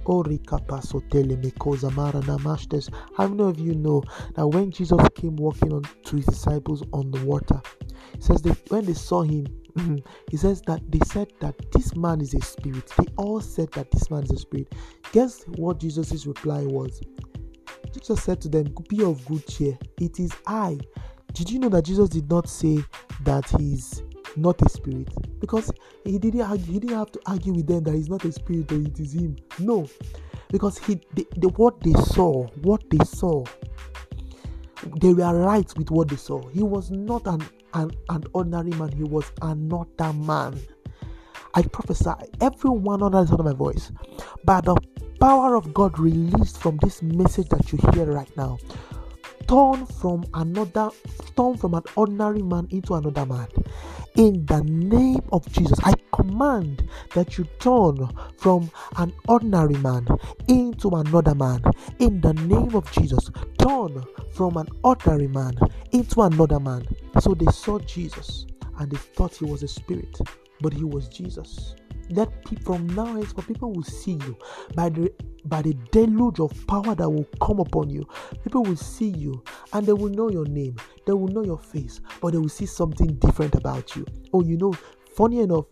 How 0.07 0.23
many 0.23 0.41
of 3.43 3.61
you 3.61 3.75
know 3.75 4.03
that 4.35 4.47
when 4.47 4.71
Jesus 4.71 5.01
came 5.15 5.37
walking 5.37 5.73
on 5.73 5.83
to 6.05 6.17
his 6.17 6.27
disciples 6.27 6.83
on 6.93 7.11
the 7.11 7.25
water, 7.25 7.61
he 8.15 8.21
says 8.21 8.43
that 8.43 8.59
when 8.71 8.85
they 8.85 8.95
saw 8.95 9.23
him, 9.23 9.47
mm-hmm, 9.77 9.97
he 10.31 10.37
says 10.37 10.63
that 10.67 10.81
they 10.91 11.01
said 11.07 11.33
that 11.41 11.55
this 11.73 11.95
man 11.97 12.21
is 12.21 12.35
a 12.35 12.41
spirit. 12.41 12.91
They 12.97 13.07
all 13.17 13.41
said 13.41 13.71
that 13.73 13.91
this 13.91 14.11
man 14.11 14.25
is 14.25 14.31
a 14.31 14.39
spirit. 14.39 14.73
Guess 15.13 15.45
what 15.57 15.81
Jesus' 15.81 16.27
reply 16.27 16.63
was? 16.65 17.01
Jesus 17.93 18.23
said 18.23 18.41
to 18.43 18.49
them, 18.49 18.75
Be 18.89 19.03
of 19.05 19.25
good 19.27 19.47
cheer. 19.47 19.79
It 20.01 20.21
is 20.21 20.33
I. 20.47 20.79
Did 21.33 21.51
you 21.51 21.59
know 21.59 21.69
that 21.71 21.85
Jesus 21.85 22.09
did 22.09 22.29
not 22.29 22.49
say 22.49 22.79
that 23.25 23.49
he's 23.59 24.03
not 24.37 24.61
a 24.63 24.69
spirit 24.69 25.09
because 25.41 25.71
he 26.05 26.19
didn't 26.19 26.43
argue, 26.43 26.73
he 26.73 26.81
didn't 26.81 26.97
have 26.97 27.13
to 27.13 27.21
argue 27.27 27.53
with 27.53 27.67
them 27.67 27.83
that 27.85 27.95
he's 27.95 28.09
not 28.09 28.25
a 28.25 28.33
spirit 28.33 28.71
or 28.73 28.81
it 28.81 28.99
is 29.01 29.13
him 29.13 29.37
no 29.59 29.89
because 30.51 30.79
he 30.79 31.01
the, 31.15 31.27
the 31.37 31.49
what 31.51 31.81
they 31.83 31.93
saw 31.93 32.47
what 32.63 32.83
they 32.91 33.05
saw 33.05 33.45
they 35.01 35.13
were 35.13 35.39
right 35.45 35.73
with 35.77 35.91
what 35.91 36.09
they 36.09 36.17
saw 36.17 36.41
he 36.49 36.63
was 36.63 36.91
not 36.91 37.27
an, 37.27 37.43
an, 37.75 37.91
an 38.09 38.25
ordinary 38.33 38.71
man. 38.71 38.93
He 38.93 39.05
was 39.05 39.31
another 39.43 40.13
man. 40.13 40.61
I 41.55 41.63
prophesy 41.63 42.11
everyone 42.41 43.03
under 43.03 43.21
the 43.23 43.27
sound 43.27 43.41
of 43.41 43.47
my 43.47 43.53
voice 43.53 43.91
by 44.45 44.61
the 44.61 44.77
power 45.21 45.55
of 45.55 45.75
god 45.75 45.99
released 45.99 46.59
from 46.59 46.79
this 46.79 47.03
message 47.03 47.49
that 47.49 47.71
you 47.71 47.79
hear 47.93 48.07
right 48.07 48.35
now 48.37 48.57
turn 49.47 49.85
from 49.85 50.25
another 50.35 50.91
turn 51.37 51.57
from 51.57 51.75
an 51.75 51.83
ordinary 51.97 52.41
man 52.41 52.67
into 52.71 52.95
another 52.95 53.27
man 53.27 53.47
in 54.17 54.45
the 54.47 54.63
name 54.65 55.23
of 55.33 55.51
Jesus. 55.53 55.79
I 55.85 55.95
command 56.13 56.89
that 57.15 57.39
you 57.39 57.45
turn 57.59 58.09
from 58.37 58.71
an 58.97 59.13
ordinary 59.29 59.77
man 59.77 60.07
into 60.49 60.91
another 60.91 61.35
man 61.35 61.63
in 61.99 62.21
the 62.21 62.35
name 62.35 62.75
of 62.75 62.91
Jesus. 62.93 63.31
Turn 63.59 64.05
from 64.33 64.57
an 64.57 64.69
ordinary 64.83 65.29
man 65.29 65.57
into 65.93 66.23
another 66.23 66.61
man. 66.61 66.87
So 67.21 67.35
they 67.35 67.51
saw 67.53 67.79
Jesus 67.81 68.47
and 68.79 68.91
they 68.91 68.97
thought 68.97 69.35
he 69.37 69.45
was 69.45 69.63
a 69.63 69.69
spirit, 69.69 70.19
but 70.61 70.73
he 70.73 70.85
was 70.85 71.09
Jesus. 71.09 71.75
Let 72.11 72.45
people 72.45 72.77
from 72.77 72.89
now 72.89 73.07
henceforth 73.07 73.47
people 73.47 73.73
will 73.73 73.85
see 73.85 74.13
you 74.13 74.37
by 74.75 74.89
the 74.89 75.13
by 75.45 75.63
the 75.63 75.75
deluge 75.91 76.41
of 76.41 76.53
power 76.67 76.95
that 76.95 77.09
will 77.09 77.27
come 77.41 77.61
upon 77.61 77.89
you. 77.89 78.07
People 78.43 78.63
will 78.63 78.77
see 78.77 79.09
you 79.09 79.43
and 79.73 79.87
they 79.87 79.93
will 79.93 80.11
know 80.11 80.29
your 80.31 80.47
name, 80.47 80.77
they 81.07 81.13
will 81.13 81.29
know 81.29 81.45
your 81.45 81.59
face, 81.59 82.01
but 82.21 82.33
they 82.33 82.39
will 82.39 82.49
see 82.49 82.67
something 82.67 83.15
different 83.15 83.55
about 83.55 83.97
you. 83.97 84.05
Oh, 84.33 84.43
you 84.43 84.59
know, 84.59 84.75
funny 85.15 85.41
enough, 85.41 85.65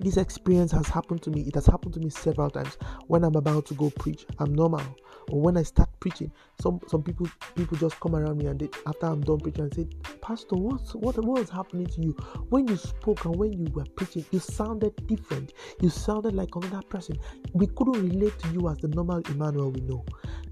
this 0.00 0.16
experience 0.16 0.70
has 0.72 0.86
happened 0.86 1.22
to 1.22 1.30
me. 1.30 1.42
It 1.42 1.54
has 1.56 1.66
happened 1.66 1.94
to 1.94 2.00
me 2.00 2.08
several 2.08 2.50
times 2.50 2.78
when 3.08 3.24
I'm 3.24 3.34
about 3.34 3.66
to 3.66 3.74
go 3.74 3.90
preach. 3.90 4.24
I'm 4.38 4.54
normal 4.54 4.82
or 5.30 5.40
when 5.40 5.56
I 5.56 5.62
start 5.62 5.88
preaching, 6.00 6.32
some 6.60 6.80
some 6.88 7.02
people 7.02 7.28
people 7.54 7.76
just 7.78 7.98
come 8.00 8.16
around 8.16 8.38
me 8.38 8.46
and 8.46 8.58
they, 8.60 8.68
after 8.86 9.06
I'm 9.06 9.20
done 9.22 9.40
preaching 9.40 9.64
and 9.64 9.74
say, 9.74 9.88
Pastor, 10.20 10.56
what's 10.56 10.94
what 10.94 11.16
what 11.24 11.40
was 11.40 11.50
happening 11.50 11.86
to 11.86 12.02
you 12.02 12.12
when 12.50 12.68
you 12.68 12.76
spoke 12.76 13.24
and 13.24 13.36
when 13.36 13.52
you 13.52 13.66
were 13.72 13.84
preaching? 13.96 14.24
You 14.30 14.40
sounded 14.40 15.06
different. 15.06 15.52
You 15.80 15.90
sounded 15.90 16.34
like 16.34 16.54
another 16.56 16.82
person. 16.82 17.18
We 17.52 17.66
couldn't 17.68 18.02
relate 18.02 18.38
to 18.40 18.48
you 18.50 18.68
as 18.68 18.78
the 18.78 18.88
normal 18.88 19.18
Emmanuel 19.28 19.70
we 19.70 19.80
know. 19.82 20.04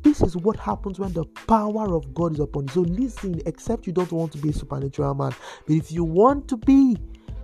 This 0.02 0.22
is 0.22 0.36
what 0.36 0.56
happens 0.58 0.98
when 0.98 1.12
the 1.12 1.24
power 1.48 1.94
of 1.94 2.14
God 2.14 2.34
is 2.34 2.40
upon 2.40 2.64
you. 2.68 2.74
So 2.74 2.80
listen, 2.82 3.40
except 3.46 3.86
you 3.86 3.92
don't 3.92 4.12
want 4.12 4.32
to 4.32 4.38
be 4.38 4.50
a 4.50 4.52
supernatural 4.52 5.14
man, 5.14 5.34
but 5.66 5.74
if 5.74 5.92
you 5.92 6.04
want 6.04 6.48
to 6.48 6.56
be 6.56 6.96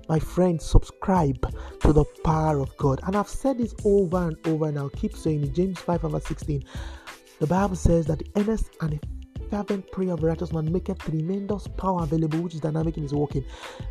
my 0.09 0.19
friends, 0.19 0.65
subscribe 0.65 1.41
to 1.81 1.93
the 1.93 2.05
power 2.25 2.61
of 2.61 2.77
God. 2.77 3.01
And 3.07 3.17
I've 3.17 3.29
said 3.29 3.59
this 3.59 3.75
over 3.85 4.29
and 4.29 4.37
over, 4.47 4.67
and 4.69 4.79
I'll 4.79 4.91
keep 4.91 5.17
saying 5.17 5.45
it. 5.45 5.55
James 5.55 5.79
5 5.81 6.05
and 6.05 6.13
verse 6.13 6.25
16. 6.27 6.65
The 7.43 7.49
Bible 7.49 7.75
says 7.75 8.07
that 8.07 8.21
the 8.21 8.27
earnest 8.37 8.71
and 8.83 9.01
fervent 9.51 9.91
prayer 9.91 10.13
of 10.13 10.23
a 10.23 10.29
righteous 10.29 10.53
man 10.53 10.71
maketh 10.71 11.01
tremendous 11.01 11.67
power 11.67 12.05
available, 12.05 12.39
which 12.39 12.55
is 12.55 12.61
dynamic 12.61 12.97
in 12.97 13.03
his 13.03 13.13
working. 13.13 13.45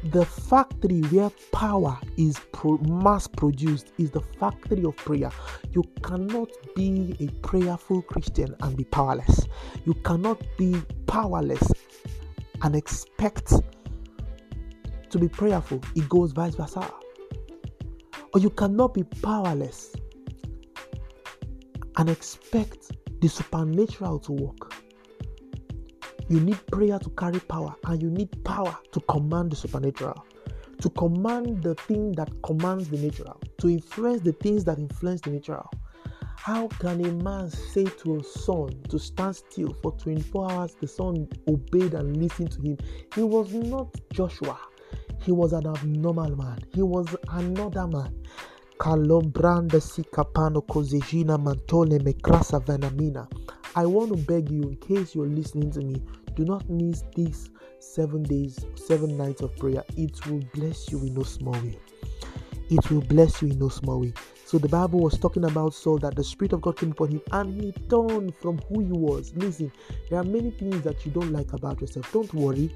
The 0.06 0.26
factory 0.26 1.02
where 1.02 1.30
power 1.52 2.00
is 2.16 2.40
pro- 2.54 2.78
mass 2.78 3.28
produced 3.28 3.92
is 3.98 4.10
the 4.10 4.22
factory 4.40 4.86
of 4.86 4.96
prayer. 4.96 5.30
You 5.74 5.84
cannot 6.02 6.50
be 6.78 7.14
a 7.20 7.28
prayerful 7.46 8.04
Christian 8.04 8.56
and 8.62 8.78
be 8.78 8.86
powerless. 8.86 9.46
You 9.84 9.96
cannot 9.96 10.42
be 10.58 10.82
powerless 11.06 11.74
and 12.62 12.74
expect 12.74 13.52
to 15.10 15.20
be 15.20 15.28
prayerful. 15.28 15.84
It 15.98 16.08
goes 16.08 16.32
vice 16.32 16.56
versa. 16.56 16.90
Or 18.34 18.40
you 18.40 18.50
cannot 18.52 18.94
be 18.94 19.04
powerless 19.04 19.94
and 21.98 22.10
expect 22.10 22.94
the 23.22 23.28
supernatural 23.28 24.20
to 24.20 24.32
work. 24.32 24.74
You 26.28 26.40
need 26.40 26.66
prayer 26.68 26.98
to 26.98 27.10
carry 27.12 27.40
power, 27.40 27.76
and 27.86 28.02
you 28.02 28.10
need 28.10 28.44
power 28.44 28.76
to 28.92 29.00
command 29.02 29.52
the 29.52 29.56
supernatural, 29.56 30.26
to 30.80 30.90
command 30.92 31.62
the 31.62 31.76
thing 31.76 32.14
that 32.14 32.30
commands 32.44 32.90
the 32.90 32.98
natural, 32.98 33.40
to 33.60 33.70
influence 33.70 34.22
the 34.22 34.34
things 34.34 34.64
that 34.66 34.80
influence 34.80 35.22
the 35.22 35.30
natural. 35.30 35.70
How 36.38 36.68
can 36.68 37.06
a 37.06 37.12
man 37.24 37.52
say 37.52 37.84
to 37.84 38.16
a 38.18 38.24
sun 38.24 38.82
to 38.90 38.98
stand 38.98 39.36
still 39.36 39.74
for 39.84 39.92
24 39.92 40.52
hours? 40.52 40.76
The 40.82 40.88
sun 40.88 41.28
obeyed 41.48 41.94
and 41.94 42.18
listened 42.18 42.52
to 42.54 42.62
him. 42.62 42.78
He 43.14 43.22
was 43.22 43.54
not 43.54 43.90
Joshua, 44.12 44.58
he 45.22 45.32
was 45.32 45.54
an 45.54 45.68
abnormal 45.68 46.36
man, 46.36 46.60
he 46.74 46.82
was 46.82 47.16
another 47.30 47.88
man. 47.88 48.16
Venamina. 52.60 53.28
I 53.76 53.86
want 53.86 54.10
to 54.10 54.18
beg 54.18 54.50
you, 54.50 54.64
in 54.64 54.76
case 54.78 55.14
you're 55.14 55.28
listening 55.28 55.70
to 55.74 55.82
me, 55.82 56.02
do 56.36 56.46
not 56.46 56.68
miss 56.68 57.04
these 57.16 57.52
seven 57.80 58.24
days, 58.24 58.66
seven 58.74 59.18
nights 59.18 59.42
of 59.42 59.56
prayer. 59.58 59.84
It 59.98 60.26
will 60.26 60.42
bless 60.56 60.92
you 60.92 60.98
in 61.00 61.14
no 61.14 61.22
small 61.22 61.54
way. 61.54 61.78
It 62.72 62.90
will 62.90 63.02
bless 63.02 63.44
you 63.44 63.50
in 63.50 63.60
no 63.60 63.70
small 63.70 64.02
way. 64.02 64.14
So 64.46 64.58
the 64.58 64.68
Bible 64.68 65.02
was 65.02 65.20
talking 65.20 65.46
about 65.46 65.76
Saul 65.76 66.00
that 66.00 66.16
the 66.16 66.24
Spirit 66.24 66.54
of 66.54 66.62
God 66.62 66.78
came 66.78 66.92
upon 66.92 67.10
him 67.10 67.22
and 67.34 67.62
he 67.62 67.74
turned 67.88 68.34
from 68.36 68.58
who 68.68 68.80
he 68.80 68.92
was. 68.92 69.32
Listen, 69.36 69.72
there 70.10 70.20
are 70.20 70.24
many 70.24 70.50
things 70.50 70.82
that 70.82 71.06
you 71.06 71.12
don't 71.12 71.32
like 71.32 71.54
about 71.54 71.82
yourself. 71.82 72.12
Don't 72.12 72.34
worry. 72.34 72.76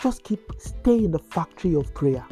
Just 0.00 0.24
keep 0.24 0.40
stay 0.58 1.04
in 1.04 1.12
the 1.12 1.20
factory 1.20 1.76
of 1.76 1.94
prayer. 1.94 2.26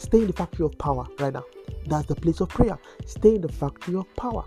Stay 0.00 0.22
in 0.22 0.28
the 0.28 0.32
factory 0.32 0.64
of 0.64 0.76
power 0.78 1.06
right 1.18 1.34
now. 1.34 1.44
That's 1.86 2.06
the 2.06 2.14
place 2.14 2.40
of 2.40 2.48
prayer. 2.48 2.78
Stay 3.04 3.34
in 3.34 3.42
the 3.42 3.52
factory 3.52 3.96
of 3.96 4.06
power. 4.16 4.44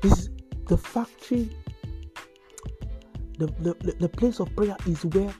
This 0.00 0.12
is 0.12 0.30
the 0.66 0.78
factory. 0.78 1.50
The, 3.38 3.46
the, 3.60 3.96
the 4.00 4.08
place 4.08 4.40
of 4.40 4.54
prayer 4.56 4.76
is 4.86 5.04
where 5.04 5.32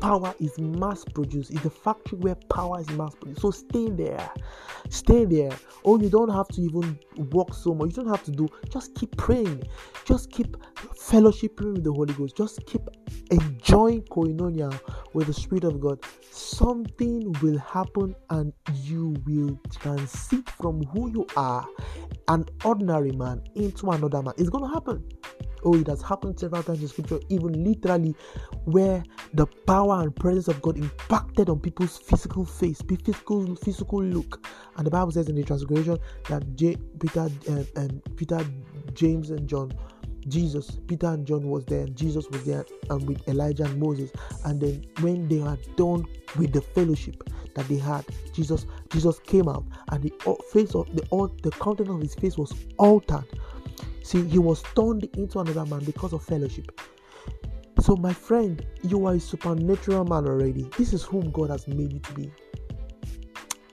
power 0.00 0.32
is 0.38 0.56
mass 0.58 1.04
produced. 1.04 1.50
It's 1.50 1.62
the 1.62 1.70
factory 1.70 2.18
where 2.18 2.36
power 2.48 2.80
is 2.80 2.88
mass 2.90 3.16
produced. 3.16 3.40
So 3.40 3.50
stay 3.50 3.90
there. 3.90 4.30
Stay 4.88 5.24
there. 5.24 5.50
Oh, 5.84 6.00
you 6.00 6.08
don't 6.08 6.30
have 6.30 6.46
to 6.48 6.60
even 6.62 6.96
walk 7.32 7.54
so 7.54 7.74
much. 7.74 7.88
You 7.88 8.04
don't 8.04 8.08
have 8.08 8.24
to 8.24 8.30
do. 8.30 8.48
Just 8.70 8.94
keep 8.94 9.16
praying. 9.16 9.64
Just 10.04 10.30
keep 10.30 10.56
fellowshipping 11.08 11.74
with 11.74 11.84
the 11.84 11.92
Holy 11.92 12.14
Ghost, 12.14 12.36
just 12.36 12.64
keep 12.66 12.82
enjoying 13.30 14.02
koinonia 14.04 14.78
with 15.12 15.26
the 15.26 15.34
Spirit 15.34 15.64
of 15.64 15.80
God, 15.80 16.00
something 16.30 17.32
will 17.42 17.58
happen 17.58 18.14
and 18.30 18.52
you 18.82 19.14
will 19.26 19.58
transit 19.70 20.48
from 20.50 20.82
who 20.84 21.10
you 21.10 21.26
are, 21.36 21.66
an 22.28 22.44
ordinary 22.64 23.12
man, 23.12 23.42
into 23.54 23.90
another 23.90 24.22
man. 24.22 24.34
It's 24.38 24.48
going 24.48 24.64
to 24.64 24.70
happen. 24.72 25.04
Oh, 25.64 25.74
it 25.76 25.86
has 25.86 26.02
happened 26.02 26.38
several 26.38 26.62
times 26.62 26.82
in 26.82 26.88
scripture, 26.88 27.20
even 27.30 27.64
literally, 27.64 28.14
where 28.64 29.02
the 29.32 29.46
power 29.66 30.02
and 30.02 30.14
presence 30.14 30.48
of 30.48 30.60
God 30.60 30.76
impacted 30.76 31.48
on 31.48 31.58
people's 31.58 31.96
physical 31.96 32.44
face, 32.44 32.82
physical 32.82 33.56
physical 33.56 34.02
look. 34.02 34.46
And 34.76 34.86
the 34.86 34.90
Bible 34.90 35.12
says 35.12 35.28
in 35.28 35.36
the 35.36 35.42
transgression 35.42 35.98
that 36.28 36.54
J- 36.56 36.76
Peter 37.00 37.28
and, 37.48 37.66
and 37.76 38.16
Peter, 38.16 38.40
James, 38.92 39.30
and 39.30 39.48
John 39.48 39.72
Jesus, 40.28 40.78
Peter 40.86 41.08
and 41.08 41.26
John 41.26 41.48
was 41.48 41.64
there, 41.66 41.80
and 41.80 41.96
Jesus 41.96 42.28
was 42.30 42.44
there, 42.44 42.64
and 42.90 43.06
with 43.06 43.26
Elijah 43.28 43.64
and 43.64 43.78
Moses. 43.80 44.10
And 44.44 44.60
then 44.60 44.84
when 45.00 45.28
they 45.28 45.38
had 45.38 45.58
done 45.76 46.06
with 46.36 46.52
the 46.52 46.60
fellowship 46.60 47.28
that 47.54 47.68
they 47.68 47.76
had, 47.76 48.04
Jesus, 48.32 48.66
Jesus 48.90 49.18
came 49.20 49.48
out, 49.48 49.64
and 49.90 50.02
the 50.02 50.12
face 50.52 50.74
of 50.74 50.94
the 50.94 51.04
the 51.42 51.50
countenance 51.52 51.94
of 51.96 52.02
his 52.02 52.14
face 52.14 52.38
was 52.38 52.52
altered. 52.78 53.24
See, 54.02 54.24
he 54.26 54.38
was 54.38 54.62
turned 54.74 55.04
into 55.16 55.40
another 55.40 55.64
man 55.66 55.84
because 55.84 56.12
of 56.12 56.22
fellowship. 56.22 56.80
So, 57.80 57.96
my 57.96 58.12
friend, 58.12 58.64
you 58.82 59.06
are 59.06 59.14
a 59.14 59.20
supernatural 59.20 60.04
man 60.04 60.26
already. 60.26 60.68
This 60.76 60.92
is 60.92 61.02
whom 61.02 61.30
God 61.30 61.50
has 61.50 61.66
made 61.66 61.92
you 61.92 61.98
to 62.00 62.12
be. 62.12 62.32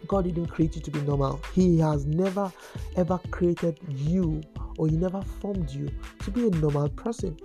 God 0.07 0.25
didn't 0.25 0.47
create 0.47 0.75
you 0.75 0.81
to 0.81 0.91
be 0.91 1.01
normal. 1.01 1.39
He 1.53 1.79
has 1.79 2.05
never 2.05 2.51
ever 2.97 3.19
created 3.29 3.79
you 3.87 4.41
or 4.81 4.87
he 4.87 4.97
never 4.97 5.21
formed 5.21 5.69
you 5.69 5.87
to 6.23 6.31
be 6.31 6.47
a 6.47 6.49
normal 6.49 6.89
person. 6.89 7.37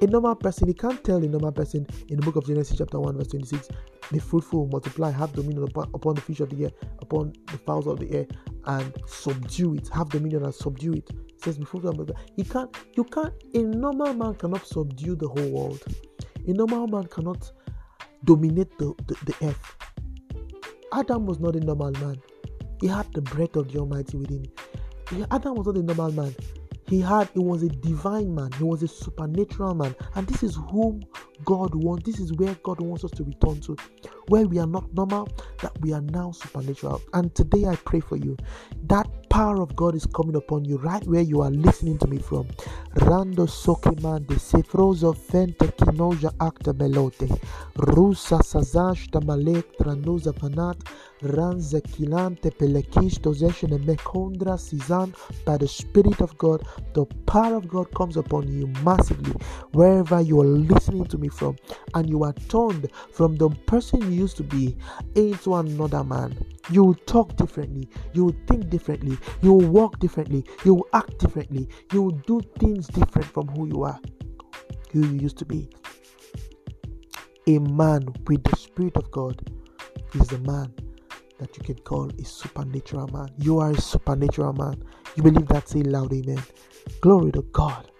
A 0.00 0.06
normal 0.06 0.34
person, 0.34 0.68
he 0.68 0.72
can't 0.72 1.04
tell 1.04 1.18
a 1.18 1.28
normal 1.28 1.52
person 1.52 1.86
in 2.08 2.16
the 2.16 2.22
book 2.22 2.36
of 2.36 2.46
Genesis, 2.46 2.78
chapter 2.78 2.98
1, 2.98 3.18
verse 3.18 3.26
26, 3.26 3.68
be 4.10 4.18
fruitful, 4.18 4.66
multiply, 4.68 5.10
have 5.10 5.30
dominion 5.34 5.68
upon, 5.76 6.14
the 6.14 6.20
fish 6.22 6.40
of 6.40 6.48
the 6.48 6.64
air, 6.64 6.70
upon 7.00 7.34
the 7.52 7.58
fowls 7.58 7.86
of 7.86 8.00
the 8.00 8.10
air, 8.10 8.26
and 8.64 8.94
subdue 9.06 9.74
it, 9.74 9.86
have 9.88 10.08
dominion 10.08 10.44
and 10.44 10.54
subdue 10.54 10.94
it. 10.94 11.10
says, 11.36 11.58
be 11.58 11.66
fruitful 11.66 11.92
multiply. 11.92 12.22
He 12.36 12.44
can't, 12.44 12.74
you 12.96 13.04
can't, 13.04 13.34
a 13.52 13.58
normal 13.58 14.14
man 14.14 14.36
cannot 14.36 14.66
subdue 14.66 15.14
the 15.14 15.28
whole 15.28 15.50
world. 15.50 15.82
A 16.46 16.52
normal 16.54 16.86
man 16.86 17.04
cannot 17.08 17.52
dominate 18.24 18.78
the, 18.78 18.94
the, 19.08 19.14
the 19.26 19.46
earth. 19.46 19.76
Adam 20.94 21.26
was 21.26 21.38
not 21.38 21.54
a 21.54 21.60
normal 21.60 21.90
man. 21.90 22.16
He 22.80 22.86
had 22.86 23.12
the 23.12 23.20
breath 23.20 23.56
of 23.56 23.70
the 23.70 23.78
Almighty 23.78 24.16
within 24.16 24.46
him. 25.10 25.26
Adam 25.30 25.54
was 25.54 25.66
not 25.66 25.76
a 25.76 25.82
normal 25.82 26.12
man 26.12 26.34
he 26.88 27.00
had 27.00 27.28
he 27.34 27.38
was 27.38 27.62
a 27.62 27.68
divine 27.68 28.34
man. 28.34 28.50
He 28.52 28.64
was 28.64 28.82
a 28.82 28.88
supernatural 28.88 29.74
man. 29.74 29.94
And 30.14 30.26
this 30.26 30.42
is 30.42 30.56
whom 30.70 31.02
god 31.44 31.74
wants 31.74 32.04
this 32.04 32.18
is 32.18 32.32
where 32.32 32.54
god 32.64 32.80
wants 32.80 33.04
us 33.04 33.12
to 33.12 33.22
return 33.22 33.60
to 33.60 33.76
where 34.26 34.44
we 34.46 34.58
are 34.58 34.66
not 34.66 34.92
normal 34.92 35.28
that 35.62 35.72
we 35.80 35.92
are 35.92 36.00
now 36.00 36.32
supernatural. 36.32 37.00
And 37.12 37.34
today 37.34 37.66
i 37.66 37.76
pray 37.76 38.00
for 38.00 38.16
you. 38.16 38.36
That 38.84 39.06
power 39.28 39.60
of 39.60 39.76
god 39.76 39.94
is 39.94 40.06
coming 40.06 40.36
upon 40.36 40.64
you 40.64 40.78
right 40.78 41.06
where 41.06 41.20
you 41.20 41.42
are 41.42 41.50
listening 41.50 41.98
to 41.98 42.06
me 42.06 42.18
from. 42.18 42.48
Rando 42.94 43.46
sokiman 43.46 44.26
de 44.26 44.34
sefrozo 44.36 45.14
fente 45.14 45.68
kinoja 45.76 46.32
acta 46.40 46.72
melote. 46.72 47.28
Rusa 47.76 48.40
sazashta 48.42 49.20
malek 49.24 49.76
tranuza 49.78 50.32
panat 50.32 50.76
ranze 51.22 51.80
kilante 51.80 52.50
pelekisto 52.50 53.32
zeshene 53.32 53.78
mekondra 53.78 54.58
sizan 54.58 55.12
by 55.46 55.56
the 55.58 55.68
spirit 55.68 56.20
of 56.20 56.36
god. 56.38 56.62
The 56.94 57.04
power 57.26 57.56
of 57.56 57.68
god 57.68 57.92
comes 57.94 58.16
upon 58.16 58.48
you 58.48 58.66
massively 58.84 59.32
wherever 59.72 60.20
you 60.20 60.40
are 60.40 60.46
listening 60.46 61.04
to 61.06 61.18
me 61.18 61.28
from 61.28 61.56
and 61.94 62.08
you 62.08 62.24
are 62.24 62.34
turned 62.48 62.90
from 63.12 63.36
the 63.36 63.48
person 63.66 64.00
you 64.02 64.24
used 64.24 64.36
to 64.38 64.42
be 64.44 64.76
into 65.14 65.54
another 65.54 66.04
man. 66.04 66.36
You 66.70 66.84
will 66.84 67.00
talk 67.06 67.36
differently 67.36 67.88
you 68.12 68.26
will 68.26 68.36
think 68.46 68.68
differently 68.70 69.18
you 69.42 69.52
will 69.52 69.68
walk 69.68 69.98
differently 69.98 70.44
you 70.64 70.74
will 70.74 70.88
act 70.92 71.18
differently 71.18 71.68
you 71.92 72.02
will 72.02 72.18
do 72.26 72.40
things 72.58 72.86
different 72.86 73.26
from 73.28 73.48
who 73.48 73.66
you 73.66 73.82
are 73.84 73.98
who 74.92 75.06
you 75.06 75.20
used 75.20 75.38
to 75.38 75.44
be. 75.44 75.68
A 77.46 77.58
man 77.58 78.06
with 78.26 78.44
the 78.44 78.56
spirit 78.56 78.96
of 78.96 79.10
god 79.10 79.40
is 80.14 80.26
the 80.28 80.38
man 80.38 80.72
that 81.38 81.56
you 81.56 81.62
can 81.62 81.76
call 81.84 82.10
a 82.10 82.24
supernatural 82.24 83.08
man. 83.08 83.28
You 83.38 83.58
are 83.58 83.70
a 83.70 83.80
supernatural 83.80 84.52
man. 84.52 84.82
You 85.16 85.22
believe 85.22 85.48
that? 85.48 85.68
Say 85.68 85.82
loud, 85.82 86.12
amen. 86.12 86.42
Glory 87.00 87.32
to 87.32 87.42
God. 87.52 87.90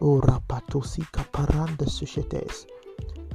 Oh, 0.00 0.20
rapatosika 0.20 1.24
paranda 1.32 1.88
sushetes. 1.88 2.66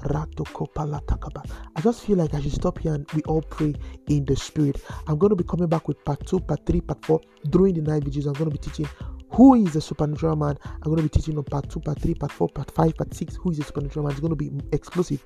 I 0.01 1.81
just 1.81 2.05
feel 2.05 2.17
like 2.17 2.33
I 2.33 2.41
should 2.41 2.53
stop 2.53 2.79
here 2.79 2.93
and 2.93 3.11
we 3.11 3.21
all 3.23 3.41
pray 3.41 3.75
in 4.07 4.23
the 4.23 4.35
spirit. 4.35 4.81
I'm 5.07 5.17
going 5.17 5.31
to 5.31 5.35
be 5.35 5.43
coming 5.43 5.67
back 5.67 5.89
with 5.89 6.03
part 6.05 6.25
two, 6.25 6.39
part 6.39 6.65
three, 6.65 6.79
part 6.79 7.03
four 7.05 7.19
during 7.49 7.73
the 7.75 7.81
night 7.81 8.05
vigils. 8.05 8.25
I'm 8.25 8.33
going 8.33 8.49
to 8.49 8.57
be 8.57 8.59
teaching 8.59 8.87
who 9.31 9.55
is 9.55 9.75
a 9.75 9.81
supernatural 9.81 10.35
man. 10.35 10.57
I'm 10.65 10.83
going 10.83 10.97
to 10.97 11.03
be 11.03 11.09
teaching 11.09 11.37
on 11.37 11.43
part 11.43 11.69
two, 11.69 11.79
part 11.79 11.99
three, 11.99 12.13
part 12.13 12.31
four, 12.31 12.49
part 12.49 12.71
five, 12.71 12.95
part 12.95 13.13
six. 13.13 13.35
Who 13.35 13.51
is 13.51 13.59
a 13.59 13.63
supernatural 13.63 14.05
man? 14.05 14.11
It's 14.11 14.19
going 14.19 14.31
to 14.31 14.35
be 14.35 14.51
explosive. 14.71 15.23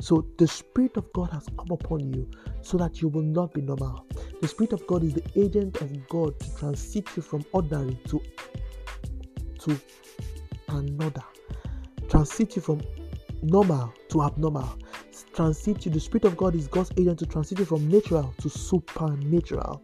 So 0.00 0.26
the 0.38 0.46
Spirit 0.46 0.96
of 0.96 1.12
God 1.12 1.30
has 1.30 1.46
come 1.56 1.70
upon 1.70 2.12
you 2.12 2.28
so 2.62 2.76
that 2.78 3.00
you 3.00 3.08
will 3.08 3.22
not 3.22 3.54
be 3.54 3.62
normal. 3.62 4.06
The 4.40 4.48
Spirit 4.48 4.72
of 4.72 4.86
God 4.86 5.04
is 5.04 5.14
the 5.14 5.24
agent 5.36 5.80
of 5.80 6.08
God 6.08 6.38
to 6.40 6.56
transit 6.56 7.08
you 7.16 7.22
from 7.22 7.44
ordinary 7.52 7.98
to 8.08 8.20
to 9.60 9.80
another. 10.68 11.22
Transit 12.08 12.56
you 12.56 12.62
from 12.62 12.82
normal 13.42 13.94
to 14.08 14.22
abnormal. 14.22 14.78
Transit 15.34 15.84
you. 15.86 15.92
The 15.92 16.00
Spirit 16.00 16.24
of 16.24 16.36
God 16.36 16.54
is 16.54 16.68
God's 16.68 16.92
agent 16.96 17.18
to 17.20 17.26
transit 17.26 17.58
you 17.58 17.64
from 17.64 17.88
natural 17.88 18.34
to 18.38 18.48
supernatural. 18.48 19.82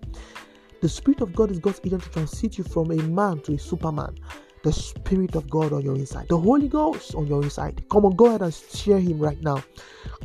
The 0.81 0.88
Spirit 0.88 1.21
of 1.21 1.35
God 1.35 1.51
is 1.51 1.59
God's 1.59 1.81
agent 1.85 2.05
to 2.05 2.11
transit 2.11 2.57
you 2.57 2.64
from 2.64 2.90
a 2.90 2.97
man 2.97 3.40
to 3.40 3.55
a 3.55 3.59
superman. 3.59 4.16
The 4.62 4.73
Spirit 4.73 5.35
of 5.35 5.49
God 5.51 5.73
on 5.73 5.83
your 5.83 5.95
inside, 5.97 6.29
the 6.29 6.38
Holy 6.38 6.69
Ghost 6.69 7.14
on 7.14 7.27
your 7.27 7.43
inside. 7.43 7.85
Come 7.90 8.07
on, 8.07 8.16
go 8.16 8.27
ahead 8.27 8.43
and 8.43 8.55
steer 8.55 8.99
Him 8.99 9.19
right 9.19 9.40
now. 9.43 9.62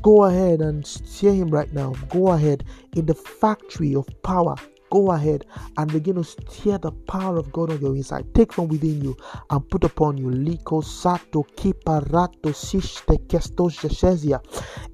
Go 0.02 0.24
ahead 0.24 0.62
and 0.62 0.86
steer 0.86 1.34
Him 1.34 1.50
right 1.50 1.72
now. 1.74 1.94
Go 2.10 2.30
ahead 2.30 2.64
in 2.96 3.06
the 3.06 3.16
factory 3.16 3.96
of 3.96 4.08
power 4.24 4.56
go 4.96 5.12
ahead 5.12 5.46
and 5.78 5.92
begin 5.92 6.16
to 6.16 6.24
steer 6.24 6.78
the 6.78 6.92
power 6.92 7.38
of 7.38 7.52
God 7.52 7.72
on 7.72 7.82
your 7.82 7.96
inside. 7.96 8.34
Take 8.34 8.54
from 8.54 8.70
within 8.70 9.02
you 9.04 9.18
and 9.50 9.70
put 9.70 9.84
upon 9.84 10.18
you. 10.18 10.28
Liko 10.28 10.84
sato 10.84 11.44
kiparato 11.58 12.54
siste 12.54 13.18
kesto 13.28 13.70
shesia 13.70 14.40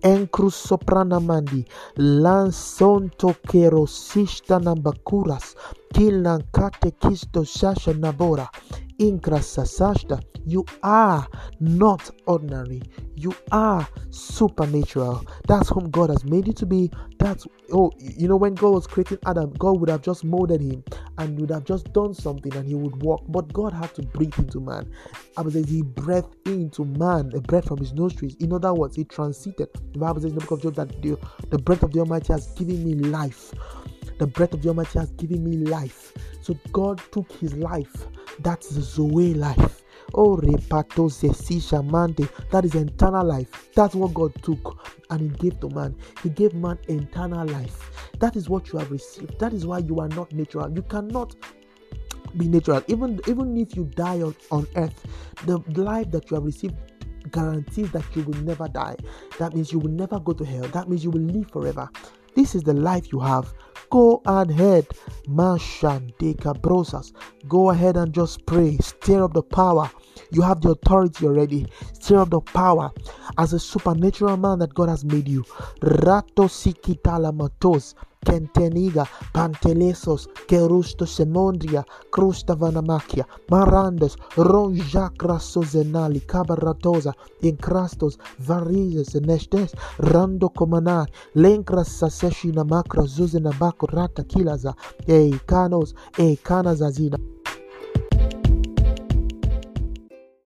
encrus 0.03 0.55
soprana 0.55 1.19
mandi 1.19 1.65
lansonto 1.97 3.35
kero 3.47 3.85
sista 3.87 4.59
nambakuras 4.59 5.55
kilan 5.93 6.41
kate 6.53 6.91
kisto 6.99 7.43
shasha 7.45 7.93
nabora 7.93 8.49
inkrasasashta. 9.01 10.23
You 10.45 10.65
are 10.83 11.27
not 11.59 12.09
ordinary. 12.25 12.81
You 13.15 13.33
are 13.51 13.87
supernatural. 14.09 15.25
That's 15.47 15.69
whom 15.69 15.89
God 15.91 16.09
has 16.09 16.23
made 16.23 16.47
you 16.47 16.53
to 16.53 16.65
be. 16.65 16.91
That's 17.19 17.45
oh, 17.71 17.91
you 17.97 18.27
know, 18.27 18.35
when 18.35 18.55
God 18.55 18.71
was 18.71 18.87
creating 18.87 19.19
Adam, 19.25 19.51
God 19.59 19.79
would 19.79 19.89
have 19.89 20.01
just 20.01 20.23
molded 20.23 20.61
him 20.61 20.83
and 21.17 21.39
would 21.39 21.51
have 21.51 21.63
just 21.63 21.91
done 21.93 22.13
something 22.13 22.53
and 22.55 22.67
he 22.67 22.75
would 22.75 23.01
walk. 23.03 23.23
But 23.27 23.51
God 23.53 23.73
had 23.73 23.93
to 23.95 24.03
breathe 24.03 24.37
into 24.39 24.59
man. 24.59 24.91
I 25.37 25.43
says 25.49 25.69
he 25.69 25.83
breathed 25.83 26.35
into 26.45 26.85
man, 26.85 27.31
a 27.35 27.41
breath 27.41 27.67
from 27.67 27.77
his 27.77 27.93
nostrils. 27.93 28.35
In 28.39 28.53
other 28.53 28.73
words, 28.73 28.95
he 28.95 29.03
transited. 29.03 29.69
The 29.93 29.99
Bible 29.99 30.21
says 30.21 30.31
in 30.31 30.37
the 30.37 30.41
book 30.41 30.51
of 30.51 30.61
Job 30.63 30.75
that 30.75 31.01
the, 31.01 31.17
the 31.49 31.59
breath 31.59 31.83
of 31.83 31.91
the 31.91 31.99
Almighty 31.99 32.33
has 32.33 32.47
given 32.53 32.83
me 32.83 32.95
life. 32.95 33.53
The 34.19 34.27
breath 34.27 34.53
of 34.53 34.61
the 34.61 34.69
Almighty 34.69 34.99
has 34.99 35.11
given 35.11 35.43
me 35.43 35.57
life. 35.57 36.13
So 36.41 36.57
God 36.71 37.01
took 37.11 37.31
his 37.33 37.53
life. 37.55 38.07
That's 38.39 38.69
the 38.69 38.81
Zoe 38.81 39.33
life. 39.33 39.83
Oh, 40.13 40.37
repato 40.37 41.09
shamante. 41.09 42.29
That 42.49 42.65
is 42.65 42.75
eternal 42.75 43.25
life. 43.25 43.69
That's 43.75 43.95
what 43.95 44.13
God 44.13 44.33
took 44.43 44.87
and 45.09 45.21
He 45.21 45.29
gave 45.37 45.59
to 45.61 45.69
man. 45.69 45.95
He 46.23 46.29
gave 46.29 46.53
man 46.53 46.77
eternal 46.87 47.47
life. 47.47 47.91
That 48.19 48.35
is 48.35 48.49
what 48.49 48.71
you 48.71 48.79
have 48.79 48.91
received. 48.91 49.39
That 49.39 49.53
is 49.53 49.65
why 49.65 49.79
you 49.79 49.99
are 49.99 50.09
not 50.09 50.31
natural. 50.31 50.71
You 50.71 50.81
cannot 50.83 51.35
be 52.37 52.47
natural. 52.47 52.83
Even 52.87 53.19
even 53.27 53.57
if 53.57 53.75
you 53.75 53.85
die 53.95 54.21
on, 54.21 54.35
on 54.51 54.67
earth, 54.75 55.05
the 55.45 55.59
life 55.81 56.11
that 56.11 56.29
you 56.29 56.35
have 56.35 56.45
received 56.45 56.75
guarantees 57.31 57.91
that 57.91 58.03
you 58.15 58.23
will 58.23 58.41
never 58.43 58.67
die. 58.67 58.95
That 59.39 59.53
means 59.53 59.71
you 59.71 59.79
will 59.79 59.91
never 59.91 60.19
go 60.19 60.33
to 60.33 60.43
hell. 60.43 60.63
That 60.63 60.89
means 60.89 61.03
you 61.03 61.11
will 61.11 61.21
live 61.21 61.49
forever. 61.51 61.89
This 62.35 62.55
is 62.55 62.63
the 62.63 62.73
life 62.73 63.11
you 63.11 63.19
have. 63.19 63.53
Go 63.91 64.23
ahead, 64.27 64.87
Mashandeka 65.27 66.59
Brosas. 66.61 67.13
Go 67.49 67.71
ahead 67.71 67.97
and 67.97 68.13
just 68.13 68.45
pray. 68.47 68.77
Stir 68.79 69.23
up 69.25 69.33
the 69.33 69.43
power. 69.43 69.91
You 70.31 70.43
have 70.43 70.61
the 70.61 70.71
authority 70.71 71.27
already. 71.27 71.67
Stir 71.93 72.19
up 72.21 72.31
the 72.31 72.41
power 72.41 72.91
as 73.39 73.53
a 73.53 73.59
supernatural 73.59 74.37
man 74.37 74.59
that 74.59 74.75
God 74.75 74.89
has 74.89 75.05
made 75.05 75.29
you. 75.29 75.43
Rato 75.81 76.49
sikitala 76.49 77.33
matos. 77.35 77.95
Kenteniga, 78.25 79.05
Pantelesos, 79.33 80.27
Kerusto 80.47 81.05
Semondria, 81.05 81.83
Krusta 82.11 82.55
Vanamakia, 82.55 83.25
Marandos, 83.49 84.15
Ronjacrasozenali, 84.37 86.21
Cabaratosa, 86.21 87.13
Incrastos, 87.41 88.17
Varises, 88.39 89.15
Nestes, 89.15 89.73
Rando 89.97 90.49
Comanai, 90.49 91.07
Lenkras 91.35 91.89
Saseshina 91.89 92.63
Macra 92.63 93.03
Zuzena 93.05 93.51
Rata 93.91 94.23
Kilaza, 94.23 94.75
Ei 95.07 95.39
Canos. 95.45 95.93